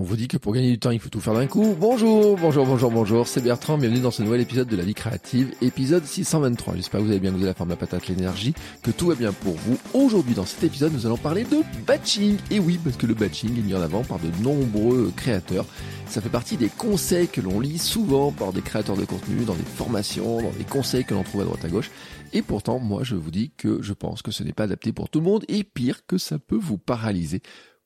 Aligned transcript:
On 0.00 0.02
vous 0.02 0.16
dit 0.16 0.28
que 0.28 0.38
pour 0.38 0.54
gagner 0.54 0.70
du 0.70 0.78
temps, 0.78 0.92
il 0.92 0.98
faut 0.98 1.10
tout 1.10 1.20
faire 1.20 1.34
d'un 1.34 1.46
coup. 1.46 1.76
Bonjour, 1.78 2.34
bonjour, 2.38 2.64
bonjour, 2.64 2.90
bonjour. 2.90 3.28
C'est 3.28 3.42
Bertrand. 3.42 3.76
Bienvenue 3.76 4.00
dans 4.00 4.10
ce 4.10 4.22
nouvel 4.22 4.40
épisode 4.40 4.66
de 4.66 4.74
la 4.74 4.82
vie 4.82 4.94
créative, 4.94 5.52
épisode 5.60 6.06
623. 6.06 6.74
J'espère 6.76 7.00
que 7.00 7.04
vous 7.04 7.10
avez 7.10 7.20
bien 7.20 7.32
goûté 7.32 7.44
la 7.44 7.52
forme 7.52 7.68
de 7.68 7.74
la 7.74 7.80
patate, 7.80 8.08
l'énergie, 8.08 8.54
que 8.82 8.92
tout 8.92 9.08
va 9.08 9.14
bien 9.14 9.34
pour 9.34 9.52
vous. 9.56 9.76
Aujourd'hui, 9.92 10.32
dans 10.32 10.46
cet 10.46 10.64
épisode, 10.64 10.94
nous 10.94 11.04
allons 11.04 11.18
parler 11.18 11.44
de 11.44 11.58
batching. 11.86 12.38
Et 12.50 12.58
oui, 12.60 12.80
parce 12.82 12.96
que 12.96 13.04
le 13.04 13.12
batching 13.12 13.58
est 13.58 13.60
mis 13.60 13.74
en 13.74 13.82
avant 13.82 14.02
par 14.02 14.18
de 14.18 14.30
nombreux 14.42 15.12
créateurs. 15.14 15.66
Ça 16.06 16.22
fait 16.22 16.30
partie 16.30 16.56
des 16.56 16.70
conseils 16.70 17.28
que 17.28 17.42
l'on 17.42 17.60
lit 17.60 17.76
souvent 17.76 18.32
par 18.32 18.54
des 18.54 18.62
créateurs 18.62 18.96
de 18.96 19.04
contenu, 19.04 19.44
dans 19.44 19.54
des 19.54 19.62
formations, 19.64 20.40
dans 20.40 20.50
des 20.56 20.64
conseils 20.64 21.04
que 21.04 21.12
l'on 21.12 21.24
trouve 21.24 21.42
à 21.42 21.44
droite 21.44 21.64
à 21.66 21.68
gauche. 21.68 21.90
Et 22.32 22.40
pourtant, 22.40 22.78
moi, 22.78 23.02
je 23.04 23.16
vous 23.16 23.30
dis 23.30 23.50
que 23.54 23.82
je 23.82 23.92
pense 23.92 24.22
que 24.22 24.30
ce 24.30 24.44
n'est 24.44 24.54
pas 24.54 24.64
adapté 24.64 24.94
pour 24.94 25.10
tout 25.10 25.18
le 25.18 25.26
monde 25.26 25.44
et 25.48 25.62
pire 25.62 26.06
que 26.06 26.16
ça 26.16 26.38
peut 26.38 26.58
vous 26.58 26.78
paralyser 26.78 27.42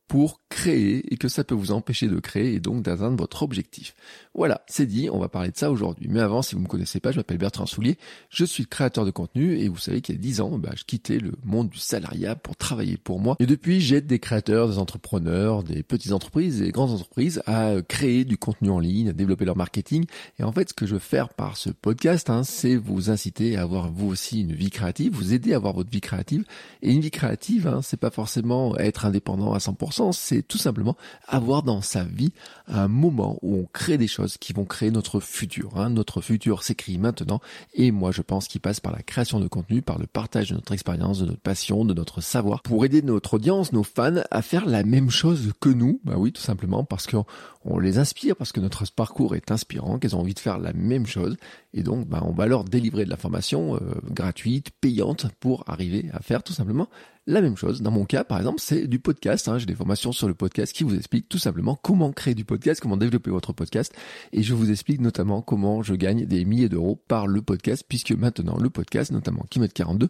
pour 0.09 0.43
créer 0.49 1.13
et 1.13 1.17
que 1.17 1.29
ça 1.29 1.45
peut 1.45 1.55
vous 1.55 1.73
empêcher 1.73 2.09
de 2.09 2.19
créer 2.21 2.55
et 2.55 2.61
donc 2.61 2.83
d'atteindre 2.83 3.17
votre 3.17 3.43
objectif. 3.43 3.95
Voilà, 4.35 4.63
c'est 4.67 4.87
dit, 4.87 5.09
on 5.11 5.19
va 5.19 5.29
parler 5.29 5.51
de 5.51 5.57
ça 5.57 5.71
aujourd'hui. 5.71 6.09
Mais 6.09 6.21
avant, 6.21 6.43
si 6.43 6.55
vous 6.55 6.61
ne 6.61 6.65
me 6.65 6.69
connaissez 6.69 7.01
pas, 7.01 7.13
je 7.13 7.17
m'appelle 7.17 7.39
Bertrand 7.39 7.67
Soulier, 7.67 7.97
je 8.29 8.45
suis 8.45 8.67
créateur 8.67 9.05
de 9.05 9.11
contenu 9.11 9.59
et 9.59 9.69
vous 9.69 9.79
savez 9.79 10.01
qu'il 10.01 10.15
y 10.15 10.19
a 10.19 10.21
10 10.21 10.41
ans, 10.41 10.59
bah, 10.59 10.73
je 10.77 10.85
quittais 10.85 11.19
le 11.19 11.33
monde 11.45 11.71
du 11.71 11.79
salariat 11.79 12.37
pour 12.37 12.57
travailler 12.57 12.97
pour 12.97 13.21
moi. 13.21 13.37
Et 13.41 13.47
depuis, 13.47 13.81
j'aide 13.81 14.07
des 14.07 14.19
créateurs, 14.19 14.69
des 14.69 14.79
entrepreneurs, 14.79 15.63
des 15.63 15.83
petites 15.83 16.13
entreprises 16.13 16.61
et 16.61 16.67
des 16.67 16.73
grandes 16.73 16.91
entreprises 16.91 17.43
à 17.47 17.75
créer 17.87 18.25
du 18.25 18.37
contenu 18.37 18.71
en 18.71 18.79
ligne, 18.79 19.09
à 19.09 19.13
développer 19.13 19.45
leur 19.45 19.57
marketing. 19.57 20.07
Et 20.39 20.45
en 20.45 20.53
fait, 20.53 20.69
ce 20.69 20.75
que 20.75 20.87
je 20.87 20.95
veux 20.95 21.01
faire 21.01 21.31
par 21.31 21.57
ce 21.57 21.71
podcast, 21.71 22.31
hein, 22.31 22.45
c'est 22.45 22.77
vous 22.77 23.11
inciter 23.11 23.57
à 23.57 23.63
avoir 23.63 23.91
vous 23.91 24.09
aussi 24.09 24.43
une 24.43 24.53
vie 24.53 24.71
créative, 24.71 25.15
vous 25.15 25.33
aider 25.33 25.53
à 25.53 25.57
avoir 25.57 25.75
votre 25.75 25.91
vie 25.91 26.01
créative. 26.01 26.45
Et 26.83 26.93
une 26.93 27.01
vie 27.01 27.11
créative, 27.11 27.67
hein, 27.67 27.81
c'est 27.83 27.97
pas 27.97 28.11
forcément 28.11 28.77
être 28.79 29.07
indépendant 29.07 29.53
à 29.53 29.59
100%, 29.59 29.94
c'est 30.13 30.43
tout 30.43 30.59
simplement 30.59 30.97
avoir 31.27 31.63
dans 31.63 31.81
sa 31.81 32.05
vie 32.05 32.33
un 32.69 32.89
moment 32.89 33.39
où 33.43 33.57
on 33.57 33.69
crée 33.73 33.99
des 33.99 34.07
choses 34.07 34.39
qui 34.39 34.53
vont 34.53 34.65
créer 34.65 34.91
notre 34.91 35.21
futur. 35.21 35.73
Hein. 35.77 35.91
Notre 35.91 36.21
futur 36.21 36.63
s'écrit 36.63 36.99
maintenant 36.99 37.41
et 37.75 37.91
moi 37.91 38.11
je 38.11 38.23
pense 38.23 38.49
qu'il 38.49 38.61
passe 38.61 38.81
par 38.81 38.93
la 38.93 39.03
création 39.03 39.41
de 39.41 39.49
contenu, 39.49 39.83
par 39.83 39.99
le 39.99 40.07
partage 40.07 40.51
de 40.51 40.55
notre 40.55 40.73
expérience, 40.73 41.19
de 41.21 41.27
notre 41.27 41.41
passion, 41.41 41.85
de 41.85 41.95
notre 41.95 42.21
savoir, 42.21 42.63
pour 42.63 42.85
aider 42.85 43.03
notre 43.03 43.35
audience, 43.35 43.73
nos 43.73 43.83
fans 43.83 44.23
à 44.31 44.43
faire 44.43 44.67
la 44.67 44.83
même 44.85 45.11
chose 45.11 45.53
que 45.61 45.69
nous. 45.69 46.01
Bah 46.05 46.15
oui, 46.17 46.33
tout 46.33 46.43
simplement 46.43 46.85
parce 46.85 47.07
qu'on 47.07 47.25
on 47.65 47.79
les 47.79 47.99
inspire, 47.99 48.37
parce 48.37 48.53
que 48.53 48.61
notre 48.61 48.85
parcours 48.93 49.35
est 49.35 49.51
inspirant, 49.51 49.99
qu'elles 49.99 50.17
ont 50.17 50.21
envie 50.21 50.35
de 50.35 50.41
faire 50.41 50.59
la 50.59 50.73
même 50.73 51.07
chose 51.07 51.37
et 51.73 51.83
donc 51.83 52.07
bah, 52.07 52.23
on 52.25 52.33
va 52.33 52.47
leur 52.47 52.65
délivrer 52.65 53.05
de 53.05 53.11
la 53.11 53.17
formation 53.17 53.77
euh, 53.77 53.79
gratuite, 54.11 54.71
payante 54.81 55.27
pour 55.41 55.65
arriver 55.67 56.07
à 56.13 56.21
faire 56.21 56.43
tout 56.43 56.53
simplement 56.53 56.89
la 57.27 57.41
même 57.41 57.57
chose. 57.57 57.81
Dans 57.83 57.91
mon 57.91 58.05
cas, 58.05 58.25
par 58.25 58.39
exemple, 58.39 58.61
c'est 58.61 58.87
du 58.87 58.99
podcast. 58.99 59.49
Hein. 59.49 59.59
J'ai 59.59 59.67
des 59.67 59.75
formations 59.75 60.13
sur 60.13 60.29
le 60.29 60.35
podcast 60.35 60.73
qui 60.73 60.85
vous 60.85 60.95
expliquent 60.95 61.29
tout 61.29 61.39
simplement 61.39 61.75
comment 61.75 62.13
créer 62.13 62.35
du 62.35 62.45
podcast, 62.45 62.81
comment 62.81 62.97
développer 62.97 63.31
votre 63.31 63.53
podcast. 63.53 63.95
Et 64.33 64.43
je 64.43 64.55
vous 64.55 64.71
explique 64.71 65.01
notamment 65.01 65.43
comment 65.43 65.83
je 65.83 65.95
gagne 65.95 66.27
des 66.27 66.45
milliers 66.45 66.69
d'euros 66.69 67.03
par 67.09 67.27
le 67.27 67.41
podcast, 67.41 67.85
puisque 67.89 68.13
maintenant 68.13 68.59
le 68.59 68.71
podcast, 68.71 69.11
notamment 69.11 69.45
Kimet 69.49 69.69
42, 69.69 70.09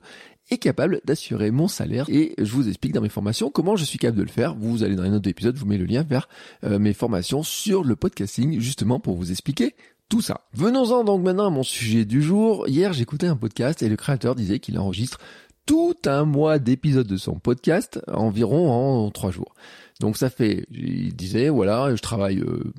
est 0.50 0.58
capable 0.58 1.00
d'assurer 1.04 1.50
mon 1.50 1.68
salaire. 1.68 2.06
Et 2.08 2.34
je 2.38 2.52
vous 2.52 2.68
explique 2.68 2.92
dans 2.92 3.00
mes 3.00 3.08
formations 3.08 3.50
comment 3.50 3.76
je 3.76 3.84
suis 3.84 3.98
capable 3.98 4.18
de 4.18 4.24
le 4.24 4.28
faire. 4.28 4.54
Vous 4.56 4.82
allez 4.82 4.96
dans 4.96 5.04
une 5.04 5.14
autre 5.14 5.28
épisode, 5.28 5.56
vous 5.56 5.66
mettez 5.66 5.82
le 5.82 5.86
lien 5.86 6.02
vers 6.02 6.28
euh, 6.64 6.78
mes 6.78 6.92
formations 6.92 7.42
sur 7.42 7.84
le 7.84 7.96
podcasting, 7.96 8.60
justement 8.60 8.98
pour 8.98 9.16
vous 9.16 9.30
expliquer 9.30 9.74
tout 10.08 10.20
ça. 10.20 10.42
Venons-en 10.52 11.02
donc 11.04 11.22
maintenant 11.22 11.46
à 11.46 11.50
mon 11.50 11.62
sujet 11.62 12.04
du 12.04 12.22
jour. 12.22 12.68
Hier, 12.68 12.92
j'écoutais 12.92 13.26
un 13.26 13.36
podcast 13.36 13.82
et 13.82 13.88
le 13.88 13.96
créateur 13.96 14.34
disait 14.34 14.58
qu'il 14.58 14.78
enregistre 14.78 15.18
tout 15.66 15.96
un 16.06 16.24
mois 16.24 16.58
d'épisodes 16.58 17.06
de 17.06 17.16
son 17.16 17.38
podcast 17.38 18.00
environ 18.08 18.70
en 18.70 19.10
trois 19.10 19.30
jours. 19.30 19.54
Donc 20.04 20.18
ça 20.18 20.28
fait, 20.28 20.66
il 20.70 21.16
disait, 21.16 21.48
voilà, 21.48 21.96
je 21.96 22.02
travaille 22.02 22.40
euh, 22.40 22.70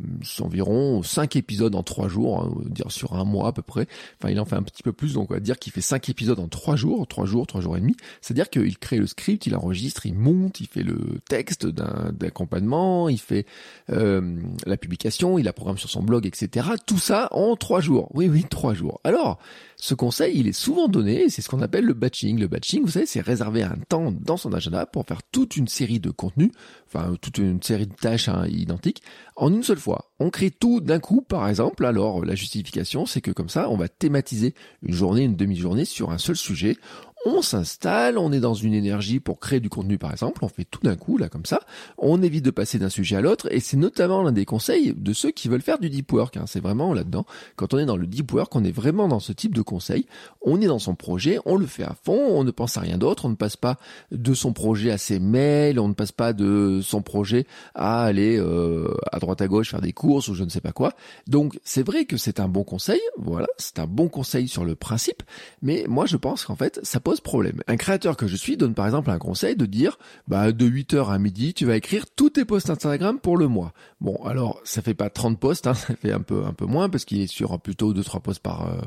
environ 0.42 1.02
cinq 1.02 1.36
épisodes 1.36 1.74
en 1.74 1.82
trois 1.82 2.08
jours, 2.08 2.44
hein, 2.44 2.54
dire 2.66 2.92
sur 2.92 3.16
un 3.16 3.24
mois 3.24 3.48
à 3.48 3.52
peu 3.52 3.64
près. 3.64 3.88
Enfin, 4.22 4.32
il 4.32 4.40
en 4.40 4.46
fait 4.46 4.56
un 4.56 4.62
petit 4.62 4.84
peu 4.84 4.94
plus, 4.94 5.16
donc 5.16 5.32
on 5.32 5.34
va 5.34 5.40
dire 5.40 5.58
qu'il 5.58 5.74
fait 5.74 5.82
cinq 5.82 6.08
épisodes 6.08 6.40
en 6.40 6.48
trois 6.48 6.76
jours, 6.76 7.08
trois 7.08 7.26
jours, 7.26 7.48
trois 7.48 7.62
jours 7.62 7.78
et 7.78 7.80
demi. 7.80 7.98
C'est-à-dire 8.22 8.48
qu'il 8.48 8.78
crée 8.78 8.98
le 8.98 9.08
script, 9.08 9.48
il 9.48 9.56
enregistre, 9.56 10.06
il 10.06 10.14
monte, 10.14 10.60
il 10.60 10.68
fait 10.68 10.84
le 10.84 11.00
texte 11.28 11.66
d'accompagnement, 11.66 13.10
il 13.10 13.20
fait 13.20 13.48
euh, 13.90 14.40
la 14.68 14.78
publication, 14.78 15.40
il 15.40 15.46
la 15.46 15.54
programme 15.54 15.80
sur 15.80 15.90
son 15.90 16.04
blog, 16.04 16.28
etc. 16.28 16.68
Tout 16.86 17.00
ça 17.00 17.30
en 17.32 17.56
trois 17.56 17.82
jours. 17.82 18.08
Oui, 18.14 18.30
oui, 18.30 18.46
trois 18.48 18.76
jours. 18.76 19.02
Alors, 19.04 19.40
ce 19.78 19.94
conseil, 19.96 20.40
il 20.40 20.48
est 20.48 20.54
souvent 20.54 20.88
donné, 20.88 21.30
c'est 21.30 21.42
ce 21.42 21.50
qu'on 21.50 21.62
appelle 21.62 21.86
le 21.86 21.94
batching. 21.94 22.40
Le 22.40 22.48
batching, 22.48 22.84
vous 22.84 22.92
savez, 22.92 23.06
c'est 23.06 23.22
réserver 23.22 23.64
un 23.64 23.78
temps 23.90 24.12
dans 24.12 24.38
son 24.38 24.54
agenda 24.54 24.86
pour 24.86 25.06
faire 25.06 25.22
toute 25.32 25.58
une 25.58 25.68
série 25.68 26.00
de 26.00 26.12
contenus, 26.12 26.52
enfin 26.88 27.15
toute 27.16 27.38
une 27.38 27.62
série 27.62 27.88
de 27.88 27.94
tâches 27.94 28.30
hein, 28.30 28.46
identiques, 28.48 29.02
en 29.36 29.52
une 29.52 29.64
seule 29.64 29.80
fois. 29.80 30.12
On 30.20 30.30
crée 30.30 30.52
tout 30.52 30.80
d'un 30.82 31.00
coup, 31.00 31.22
par 31.22 31.48
exemple. 31.48 31.86
Alors 31.86 32.24
la 32.24 32.36
justification, 32.36 33.06
c'est 33.06 33.22
que 33.22 33.32
comme 33.32 33.50
ça, 33.50 33.70
on 33.70 33.78
va 33.78 33.88
thématiser 33.88 34.54
une 34.82 34.94
journée, 34.94 35.24
une 35.24 35.36
demi-journée 35.36 35.86
sur 35.86 36.12
un 36.12 36.18
seul 36.18 36.36
sujet 36.36 36.78
on 37.26 37.42
s'installe, 37.42 38.20
on 38.20 38.32
est 38.32 38.40
dans 38.40 38.54
une 38.54 38.74
énergie 38.74 39.20
pour 39.20 39.40
créer 39.40 39.60
du 39.60 39.68
contenu 39.68 39.98
par 39.98 40.12
exemple, 40.12 40.46
on 40.46 40.48
fait 40.48 40.64
tout 40.64 40.82
d'un 40.84 40.96
coup 40.96 41.18
là 41.18 41.28
comme 41.28 41.46
ça, 41.46 41.60
on 41.98 42.22
évite 42.22 42.46
de 42.46 42.52
passer 42.52 42.78
d'un 42.78 42.90
sujet 42.90 43.16
à 43.16 43.22
l'autre 43.22 43.52
et 43.52 43.60
c'est 43.60 43.78
notamment 43.78 44.22
l'un 44.22 44.32
des 44.32 44.46
conseils 44.46 44.94
de 44.96 45.12
ceux 45.12 45.32
qui 45.32 45.50
veulent 45.50 45.64
faire 45.64 45.80
du 45.80 45.90
deep 45.90 46.14
work, 46.14 46.38
hein. 46.38 46.46
c'est 46.46 46.60
vraiment 46.60 46.94
là-dedans, 46.94 47.26
quand 47.56 47.74
on 47.74 47.80
est 47.80 47.86
dans 47.86 47.98
le 47.98 48.06
deep 48.06 48.32
work, 48.32 48.56
on 48.56 48.64
est 48.64 48.72
vraiment 48.72 49.08
dans 49.08 49.20
ce 49.20 49.34
type 49.34 49.56
de 49.56 49.64
conseil, 49.64 50.06
on 50.42 50.62
est 50.62 50.68
dans 50.68 50.78
son 50.78 50.94
projet, 50.94 51.40
on 51.46 51.58
le 51.58 51.66
fait 51.66 51.84
à 51.84 51.96
fond, 52.04 52.14
on 52.14 52.44
ne 52.44 52.52
pense 52.52 52.78
à 52.78 52.82
rien 52.82 53.00
d'autre, 53.00 53.26
on 53.26 53.30
ne 53.30 53.36
passe 53.36 53.58
pas 53.58 53.80
de 54.12 54.36
son 54.36 54.54
projet 54.54 54.92
à 54.92 55.00
ses 55.00 55.18
mails, 55.20 55.80
on 55.80 55.88
ne 55.88 55.94
passe 55.94 56.12
pas 56.12 56.32
de 56.32 56.80
son 56.84 57.02
projet 57.02 57.48
à 57.74 58.04
aller 58.04 58.38
euh, 58.38 58.94
à 59.12 59.18
droite 59.18 59.42
à 59.42 59.48
gauche 59.48 59.72
faire 59.72 59.82
des 59.82 59.94
courses 59.94 60.28
ou 60.28 60.36
je 60.36 60.44
ne 60.44 60.50
sais 60.50 60.62
pas 60.62 60.74
quoi, 60.74 60.94
donc 61.28 61.60
c'est 61.64 61.84
vrai 61.84 62.06
que 62.06 62.18
c'est 62.18 62.40
un 62.40 62.48
bon 62.48 62.64
conseil, 62.64 63.02
voilà, 63.18 63.48
c'est 63.58 63.80
un 63.80 63.88
bon 63.88 64.10
conseil 64.10 64.48
sur 64.48 64.64
le 64.64 64.76
principe, 64.76 65.24
mais 65.64 65.86
moi 65.88 66.06
je 66.06 66.18
pense 66.18 66.46
qu'en 66.46 66.56
fait 66.56 66.80
ça 66.84 67.00
pose 67.00 67.15
problème. 67.22 67.62
Un 67.68 67.78
créateur 67.78 68.18
que 68.18 68.28
je 68.28 68.36
suis 68.36 68.58
donne 68.58 68.74
par 68.74 68.86
exemple 68.86 69.10
un 69.10 69.18
conseil 69.18 69.56
de 69.56 69.66
dire, 69.66 69.98
bah, 70.28 70.52
de 70.52 70.66
8h 70.68 71.12
à 71.12 71.18
midi, 71.18 71.54
tu 71.54 71.66
vas 71.66 71.76
écrire 71.76 72.06
tous 72.16 72.32
tes 72.32 72.46
posts 72.46 72.70
Instagram 72.70 73.20
pour 73.20 73.38
le 73.38 73.48
mois. 73.48 73.74
Bon, 74.02 74.16
alors, 74.26 74.62
ça 74.64 74.82
fait 74.82 74.94
pas 74.94 75.10
30 75.10 75.40
posts, 75.40 75.68
hein, 75.68 75.74
ça 75.76 75.96
fait 75.96 76.12
un 76.12 76.22
peu, 76.22 76.46
un 76.46 76.54
peu 76.54 76.66
moins 76.66 76.90
parce 76.90 77.06
qu'il 77.06 77.22
est 77.22 77.28
sur 77.28 77.60
plutôt 77.60 77.94
2-3 77.94 78.22
posts 78.22 78.42
par, 78.42 78.68
euh, 78.68 78.82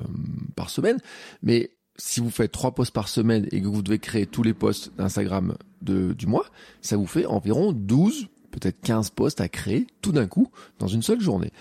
par 0.56 0.71
semaine. 0.71 0.99
Mais 1.43 1.71
si 1.97 2.21
vous 2.21 2.31
faites 2.31 2.53
3 2.53 2.75
posts 2.75 2.94
par 2.94 3.09
semaine 3.09 3.47
et 3.50 3.61
que 3.61 3.67
vous 3.67 3.83
devez 3.83 3.99
créer 3.99 4.27
tous 4.27 4.43
les 4.43 4.55
posts 4.55 4.93
d'Instagram 4.97 5.56
du 5.83 6.27
mois, 6.27 6.47
ça 6.81 6.97
vous 6.97 7.06
fait 7.06 7.27
environ 7.27 7.72
12 7.72 8.28
peut-être 8.50 8.81
15 8.82 9.10
posts 9.10 9.41
à 9.41 9.48
créer 9.48 9.86
tout 10.03 10.12
d'un 10.12 10.26
coup 10.26 10.50
dans 10.78 10.86
une 10.86 11.03
seule 11.03 11.20
journée. 11.20 11.53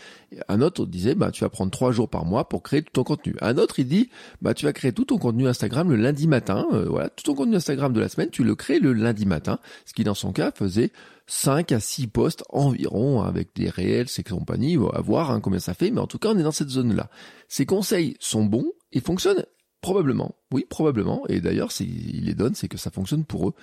Un 0.47 0.61
autre 0.61 0.85
disait, 0.85 1.15
bah, 1.15 1.31
tu 1.31 1.43
vas 1.43 1.49
prendre 1.49 1.71
3 1.71 1.91
jours 1.91 2.09
par 2.09 2.25
mois 2.25 2.49
pour 2.49 2.63
créer 2.63 2.81
tout 2.81 2.91
ton 2.93 3.03
contenu. 3.03 3.35
Un 3.41 3.57
autre, 3.57 3.79
il 3.79 3.87
dit, 3.87 4.09
bah, 4.41 4.53
tu 4.53 4.65
vas 4.65 4.73
créer 4.73 4.91
tout 4.91 5.05
ton 5.05 5.17
contenu 5.17 5.47
Instagram 5.47 5.89
le 5.89 5.95
lundi 5.95 6.27
matin. 6.27 6.67
Euh, 6.71 6.85
voilà, 6.89 7.09
tout 7.09 7.23
ton 7.23 7.35
contenu 7.35 7.55
Instagram 7.55 7.93
de 7.93 7.99
la 7.99 8.09
semaine, 8.09 8.29
tu 8.29 8.43
le 8.43 8.55
crées 8.55 8.79
le 8.79 8.93
lundi 8.93 9.25
matin. 9.25 9.59
Ce 9.85 9.93
qui, 9.93 10.03
dans 10.03 10.15
son 10.15 10.31
cas, 10.31 10.51
faisait 10.51 10.91
5 11.27 11.71
à 11.71 11.79
6 11.79 12.07
posts 12.07 12.43
environ 12.49 13.21
avec 13.21 13.49
des 13.55 13.69
réels, 13.69 14.09
ses 14.09 14.23
compagnies, 14.23 14.77
à 14.93 15.01
voir 15.01 15.31
hein, 15.31 15.39
combien 15.41 15.59
ça 15.59 15.73
fait. 15.73 15.91
Mais 15.91 16.01
en 16.01 16.07
tout 16.07 16.19
cas, 16.19 16.29
on 16.29 16.37
est 16.37 16.43
dans 16.43 16.51
cette 16.51 16.69
zone-là. 16.69 17.09
Ces 17.47 17.65
conseils 17.65 18.15
sont 18.19 18.45
bons 18.45 18.71
et 18.91 18.99
fonctionnent 18.99 19.45
Probablement, 19.81 20.35
oui, 20.51 20.65
probablement. 20.67 21.23
Et 21.27 21.41
d'ailleurs, 21.41 21.71
s'il 21.71 22.25
les 22.25 22.33
donne, 22.33 22.55
c'est 22.55 22.67
que 22.67 22.77
ça 22.77 22.89
fonctionne 22.89 23.25
pour 23.25 23.49
eux. 23.49 23.53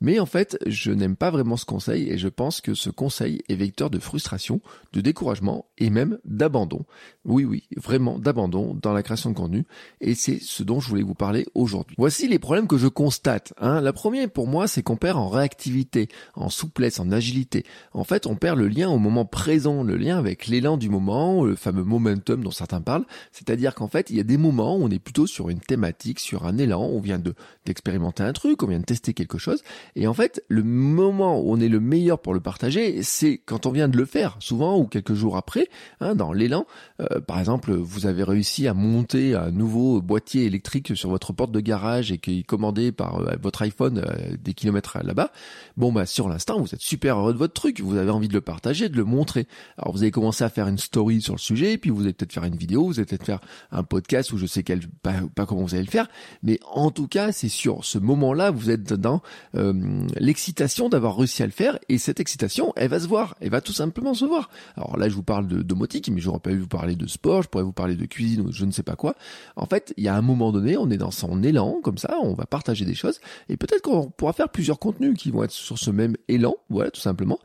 Mais 0.00 0.20
en 0.20 0.26
fait, 0.26 0.58
je 0.66 0.92
n'aime 0.92 1.16
pas 1.16 1.30
vraiment 1.30 1.56
ce 1.56 1.64
conseil 1.64 2.10
et 2.10 2.18
je 2.18 2.28
pense 2.28 2.60
que 2.60 2.74
ce 2.74 2.90
conseil 2.90 3.40
est 3.48 3.54
vecteur 3.54 3.88
de 3.88 3.98
frustration, 3.98 4.60
de 4.92 5.00
découragement 5.00 5.64
et 5.78 5.88
même 5.88 6.18
d'abandon. 6.26 6.84
Oui, 7.24 7.44
oui, 7.44 7.64
vraiment 7.76 8.18
d'abandon 8.18 8.74
dans 8.74 8.92
la 8.92 9.02
création 9.02 9.30
de 9.30 9.34
contenu. 9.34 9.64
Et 10.02 10.14
c'est 10.14 10.38
ce 10.40 10.62
dont 10.62 10.80
je 10.80 10.88
voulais 10.90 11.02
vous 11.02 11.14
parler 11.14 11.46
aujourd'hui. 11.54 11.96
Voici 11.98 12.28
les 12.28 12.38
problèmes 12.38 12.68
que 12.68 12.76
je 12.76 12.88
constate. 12.88 13.54
Hein. 13.58 13.80
La 13.80 13.94
première, 13.94 14.30
pour 14.30 14.46
moi, 14.46 14.68
c'est 14.68 14.82
qu'on 14.82 14.96
perd 14.96 15.16
en 15.16 15.28
réactivité, 15.28 16.08
en 16.34 16.50
souplesse, 16.50 17.00
en 17.00 17.10
agilité. 17.10 17.64
En 17.94 18.04
fait, 18.04 18.26
on 18.26 18.36
perd 18.36 18.58
le 18.58 18.68
lien 18.68 18.90
au 18.90 18.98
moment 18.98 19.24
présent, 19.24 19.82
le 19.82 19.96
lien 19.96 20.18
avec 20.18 20.46
l'élan 20.46 20.76
du 20.76 20.90
moment, 20.90 21.44
le 21.44 21.56
fameux 21.56 21.84
momentum 21.84 22.44
dont 22.44 22.50
certains 22.50 22.82
parlent. 22.82 23.06
C'est-à-dire 23.32 23.74
qu'en 23.74 23.88
fait, 23.88 24.10
il 24.10 24.16
y 24.16 24.20
a 24.20 24.24
des 24.24 24.36
moments 24.36 24.76
où 24.76 24.84
on 24.84 24.90
est 24.90 24.98
plutôt 24.98 25.26
sur 25.26 25.48
une 25.48 25.60
thématique, 25.66 26.20
sur 26.20 26.46
un 26.46 26.58
élan, 26.58 26.82
on 26.82 27.00
vient 27.00 27.18
de 27.18 27.34
d'expérimenter 27.66 28.22
un 28.22 28.32
truc, 28.32 28.62
on 28.62 28.66
vient 28.66 28.78
de 28.78 28.84
tester 28.84 29.14
quelque 29.14 29.38
chose. 29.38 29.62
Et 29.96 30.06
en 30.06 30.14
fait, 30.14 30.42
le 30.48 30.62
moment 30.62 31.40
où 31.40 31.52
on 31.52 31.60
est 31.60 31.68
le 31.68 31.80
meilleur 31.80 32.20
pour 32.20 32.34
le 32.34 32.40
partager, 32.40 33.02
c'est 33.02 33.38
quand 33.38 33.66
on 33.66 33.70
vient 33.70 33.88
de 33.88 33.96
le 33.96 34.04
faire, 34.04 34.36
souvent 34.40 34.78
ou 34.78 34.86
quelques 34.86 35.14
jours 35.14 35.36
après, 35.36 35.68
hein, 36.00 36.14
dans 36.14 36.32
l'élan. 36.32 36.66
Euh, 37.00 37.20
par 37.20 37.38
exemple, 37.38 37.72
vous 37.72 38.06
avez 38.06 38.22
réussi 38.22 38.68
à 38.68 38.74
monter 38.74 39.34
un 39.34 39.50
nouveau 39.50 40.02
boîtier 40.02 40.44
électrique 40.44 40.96
sur 40.96 41.10
votre 41.10 41.32
porte 41.32 41.52
de 41.52 41.60
garage 41.60 42.12
et 42.12 42.18
qui 42.18 42.40
est 42.40 42.42
commandé 42.42 42.92
par 42.92 43.20
euh, 43.20 43.34
votre 43.40 43.62
iPhone 43.62 43.98
euh, 43.98 44.36
des 44.38 44.54
kilomètres 44.54 44.98
là-bas. 45.02 45.30
Bon, 45.76 45.92
bah 45.92 46.06
sur 46.06 46.28
l'instant, 46.28 46.60
vous 46.60 46.74
êtes 46.74 46.80
super 46.80 47.18
heureux 47.18 47.32
de 47.32 47.38
votre 47.38 47.54
truc, 47.54 47.80
vous 47.80 47.96
avez 47.96 48.10
envie 48.10 48.28
de 48.28 48.34
le 48.34 48.40
partager, 48.40 48.88
de 48.88 48.96
le 48.96 49.04
montrer. 49.04 49.46
Alors 49.78 49.92
vous 49.92 50.02
avez 50.02 50.10
commencé 50.10 50.44
à 50.44 50.50
faire 50.50 50.68
une 50.68 50.78
story 50.78 51.20
sur 51.20 51.34
le 51.34 51.38
sujet, 51.38 51.78
puis 51.78 51.90
vous 51.90 52.02
allez 52.02 52.12
peut-être 52.12 52.32
faire 52.32 52.44
une 52.44 52.56
vidéo, 52.56 52.86
vous 52.86 52.98
allez 52.98 53.06
peut-être 53.06 53.24
faire 53.24 53.40
un 53.70 53.82
podcast 53.82 54.32
ou 54.32 54.38
je 54.38 54.46
sais 54.46 54.62
quel, 54.62 54.80
pas, 55.02 55.14
pas 55.34 55.46
vous 55.62 55.74
allez 55.74 55.84
le 55.84 55.90
faire, 55.90 56.08
mais 56.42 56.58
en 56.72 56.90
tout 56.90 57.08
cas, 57.08 57.32
c'est 57.32 57.48
sur 57.48 57.84
ce 57.84 57.98
moment-là, 57.98 58.50
vous 58.50 58.70
êtes 58.70 58.92
dans 58.92 59.22
euh, 59.56 60.06
l'excitation 60.16 60.88
d'avoir 60.88 61.16
réussi 61.16 61.42
à 61.42 61.46
le 61.46 61.52
faire, 61.52 61.78
et 61.88 61.98
cette 61.98 62.20
excitation, 62.20 62.72
elle 62.76 62.88
va 62.88 63.00
se 63.00 63.06
voir, 63.06 63.34
elle 63.40 63.50
va 63.50 63.60
tout 63.60 63.72
simplement 63.72 64.14
se 64.14 64.24
voir. 64.24 64.50
Alors 64.76 64.96
là, 64.96 65.08
je 65.08 65.14
vous 65.14 65.22
parle 65.22 65.46
de 65.46 65.62
domotique, 65.62 66.10
mais 66.10 66.20
j'aurais 66.20 66.40
pas 66.40 66.50
pu 66.50 66.58
vous 66.58 66.68
parler 66.68 66.96
de 66.96 67.06
sport, 67.06 67.42
je 67.42 67.48
pourrais 67.48 67.64
vous 67.64 67.72
parler 67.72 67.96
de 67.96 68.06
cuisine 68.06 68.40
ou 68.42 68.52
je 68.52 68.64
ne 68.64 68.70
sais 68.70 68.82
pas 68.82 68.96
quoi. 68.96 69.14
En 69.56 69.66
fait, 69.66 69.94
il 69.96 70.04
y 70.04 70.08
a 70.08 70.16
un 70.16 70.22
moment 70.22 70.52
donné, 70.52 70.76
on 70.76 70.90
est 70.90 70.98
dans 70.98 71.10
son 71.10 71.42
élan, 71.42 71.80
comme 71.82 71.98
ça, 71.98 72.16
on 72.22 72.34
va 72.34 72.46
partager 72.46 72.84
des 72.84 72.94
choses, 72.94 73.20
et 73.48 73.56
peut-être 73.56 73.82
qu'on 73.82 74.10
pourra 74.10 74.32
faire 74.32 74.48
plusieurs 74.48 74.78
contenus 74.78 75.16
qui 75.16 75.30
vont 75.30 75.44
être 75.44 75.50
sur 75.50 75.78
ce 75.78 75.90
même 75.90 76.16
élan, 76.28 76.54
voilà, 76.70 76.90
tout 76.90 77.00
simplement. 77.00 77.38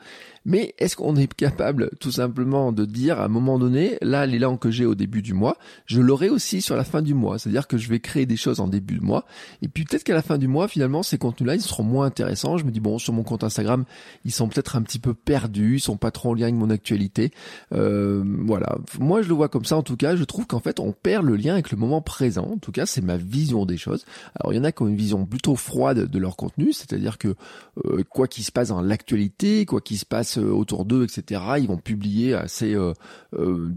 Mais 0.46 0.74
est-ce 0.80 0.96
qu'on 0.96 1.16
est 1.16 1.32
capable 1.34 1.92
tout 2.00 2.12
simplement 2.12 2.72
de 2.72 2.86
dire 2.86 3.20
à 3.20 3.26
un 3.26 3.28
moment 3.28 3.60
donné, 3.60 3.98
là, 4.02 4.26
l'élan 4.26 4.58
que 4.58 4.72
j'ai 4.72 4.86
au 4.86 4.96
début 4.96 5.22
du 5.22 5.34
mois, 5.34 5.58
je 5.86 6.02
l'aurai 6.02 6.30
aussi 6.30 6.62
sur 6.62 6.76
la 6.76 6.84
fin 6.84 7.02
du 7.02 7.14
mois. 7.14 7.38
C'est-à-dire 7.38 7.68
que 7.68 7.78
je 7.78 7.90
vais 7.90 7.99
créer 8.00 8.26
des 8.26 8.38
choses 8.38 8.60
en 8.60 8.68
début 8.68 8.98
de 9.00 9.04
mois. 9.04 9.26
Et 9.62 9.68
puis 9.68 9.86
peut-être 9.86 10.04
qu'à 10.04 10.14
la 10.14 10.22
fin 10.22 10.38
du 10.38 10.48
mois, 10.48 10.68
finalement, 10.68 11.04
ces 11.04 11.18
contenus-là, 11.18 11.56
ils 11.56 11.62
seront 11.62 11.84
moins 11.84 12.06
intéressants. 12.06 12.58
Je 12.58 12.66
me 12.66 12.72
dis, 12.72 12.80
bon, 12.80 12.98
sur 13.00 13.14
mon 13.14 13.24
compte 13.24 13.44
Instagram, 13.44 13.86
ils 14.26 14.32
sont 14.32 14.48
peut-être 14.48 14.76
un 14.76 14.82
petit 14.82 15.00
peu 15.00 15.14
perdus, 15.14 15.76
ils 15.76 15.80
sont 15.80 15.98
pas 15.98 16.12
trop 16.12 16.32
en 16.32 16.34
lien 16.34 16.44
avec 16.44 16.56
mon 16.56 16.70
actualité. 16.70 17.32
Euh, 17.74 18.24
voilà. 18.46 18.78
Moi, 19.00 19.22
je 19.22 19.30
le 19.30 19.34
vois 19.34 19.50
comme 19.50 19.66
ça. 19.66 19.78
En 19.78 19.84
tout 19.84 19.98
cas, 19.98 20.16
je 20.16 20.24
trouve 20.24 20.48
qu'en 20.48 20.60
fait, 20.60 20.80
on 20.80 20.92
perd 20.92 21.26
le 21.26 21.36
lien 21.36 21.54
avec 21.54 21.72
le 21.72 21.78
moment 21.78 22.02
présent. 22.02 22.50
En 22.54 22.58
tout 22.58 22.72
cas, 22.72 22.86
c'est 22.86 23.02
ma 23.02 23.18
vision 23.18 23.66
des 23.66 23.78
choses. 23.78 24.06
Alors, 24.40 24.54
il 24.54 24.58
y 24.58 24.60
en 24.60 24.64
a 24.64 24.72
qui 24.72 24.82
ont 24.82 24.88
une 24.88 24.96
vision 24.96 25.26
plutôt 25.26 25.56
froide 25.56 26.06
de 26.06 26.20
leur 26.20 26.36
contenu. 26.36 26.74
C'est-à-dire 26.74 27.18
que, 27.18 27.36
euh, 27.86 28.04
quoi 28.10 28.28
qu'il 28.28 28.44
se 28.44 28.52
passe 28.52 28.70
dans 28.70 28.82
l'actualité, 28.82 29.66
quoi 29.66 29.82
qu'il 29.82 29.98
se 29.98 30.06
passe 30.06 30.38
euh, 30.38 30.50
autour 30.50 30.86
d'eux, 30.86 31.04
etc. 31.04 31.42
Ils 31.60 31.68
vont 31.68 31.78
publier 31.78 32.34
assez 32.34 32.76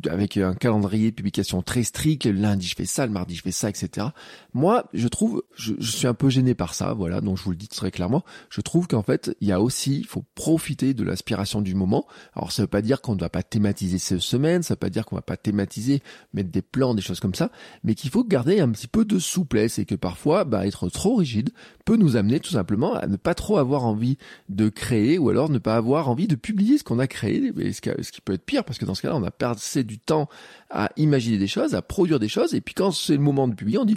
avec 0.09 0.37
un 0.37 0.55
calendrier 0.55 1.11
de 1.11 1.17
publication 1.17 1.63
très 1.63 1.83
strict. 1.83 2.27
Le 2.27 2.33
lundi 2.33 2.67
je 2.67 2.75
fais 2.75 2.85
ça, 2.85 3.07
le 3.07 3.13
mardi 3.13 3.35
je 3.35 3.43
fais 3.43 3.53
ça, 3.53 3.69
etc. 3.69 4.09
Moi, 4.55 4.85
je 4.93 5.09
trouve, 5.09 5.43
je, 5.55 5.75
suis 5.81 6.07
un 6.07 6.15
peu 6.15 6.29
gêné 6.29 6.55
par 6.55 6.75
ça, 6.75 6.93
voilà. 6.93 7.21
Donc 7.21 7.39
je 7.39 7.45
vous 7.45 7.51
le 7.51 7.57
dis 7.57 7.69
très 7.69 7.91
clairement. 7.91 8.25
Je 8.51 8.61
trouve 8.61 8.87
qu'en 8.87 9.03
fait, 9.03 9.37
il 9.41 9.49
y 9.49 9.53
a 9.53 9.61
aussi, 9.61 9.99
il 9.99 10.07
faut 10.07 10.25
profiter 10.35 10.95
de 10.95 11.05
l'aspiration 11.05 11.61
du 11.61 11.75
moment. 11.75 12.07
Alors 12.35 12.53
ça 12.53 12.63
veut 12.63 12.69
pas 12.69 12.83
dire 12.83 13.01
qu'on 13.01 13.15
ne 13.15 13.21
va 13.21 13.29
pas 13.29 13.43
thématiser 13.43 13.99
ces 13.99 14.19
semaines, 14.19 14.63
ça 14.63 14.75
veut 14.75 14.79
pas 14.79 14.91
dire 14.91 15.07
qu'on 15.07 15.17
va 15.17 15.23
pas 15.23 15.37
thématiser, 15.37 16.03
mettre 16.35 16.51
des 16.51 16.63
plans, 16.63 16.95
des 16.95 17.03
choses 17.03 17.21
comme 17.21 17.35
ça, 17.35 17.51
mais 17.85 17.95
qu'il 17.95 18.11
faut 18.11 18.25
garder 18.25 18.61
un 18.61 18.71
petit 18.71 18.89
peu 18.89 19.05
de 19.05 19.19
souplesse 19.19 19.79
et 19.79 19.85
que 19.85 19.95
parfois, 19.95 20.45
bah, 20.45 20.67
être 20.67 20.89
trop 20.89 21.17
rigide 21.17 21.51
peut 21.85 21.97
nous 21.97 22.17
amener 22.17 22.41
tout 22.41 22.51
simplement 22.51 22.95
à 22.95 23.07
ne 23.07 23.17
pas 23.17 23.35
trop 23.35 23.59
avoir 23.59 23.85
envie 23.85 24.19
de 24.49 24.69
créer 24.69 25.19
ou 25.19 25.31
alors 25.31 25.51
ne 25.51 25.59
pas 25.59 25.77
avoir 25.77 26.09
envie 26.09 26.29
de 26.29 26.37
publier 26.37 26.79
ce 26.79 26.85
qu'on 26.85 26.99
a 26.99 27.07
créé, 27.07 27.53
ce 27.73 28.13
qui 28.13 28.21
peut 28.21 28.35
être 28.35 28.45
pire, 28.45 28.65
parce 28.65 28.79
que 28.79 28.85
dans 28.85 28.95
ce 28.95 29.03
cas-là, 29.03 29.17
on 29.17 29.25
a 29.25 29.31
passé 29.31 29.85
du 29.85 29.99
temps 29.99 30.29
à 30.71 30.91
imaginer 30.97 31.39
des 31.39 31.47
choses, 31.47 31.75
à 31.75 31.83
produire 31.83 32.19
des 32.19 32.29
choses, 32.29 32.55
et 32.55 32.61
puis 32.61 32.75
quand 32.75 32.93
c'est 32.93 33.15
le 33.15 33.23
moment 33.23 33.49
de 33.49 33.55
publier, 33.55 33.79
on 33.79 33.85
dit 33.85 33.97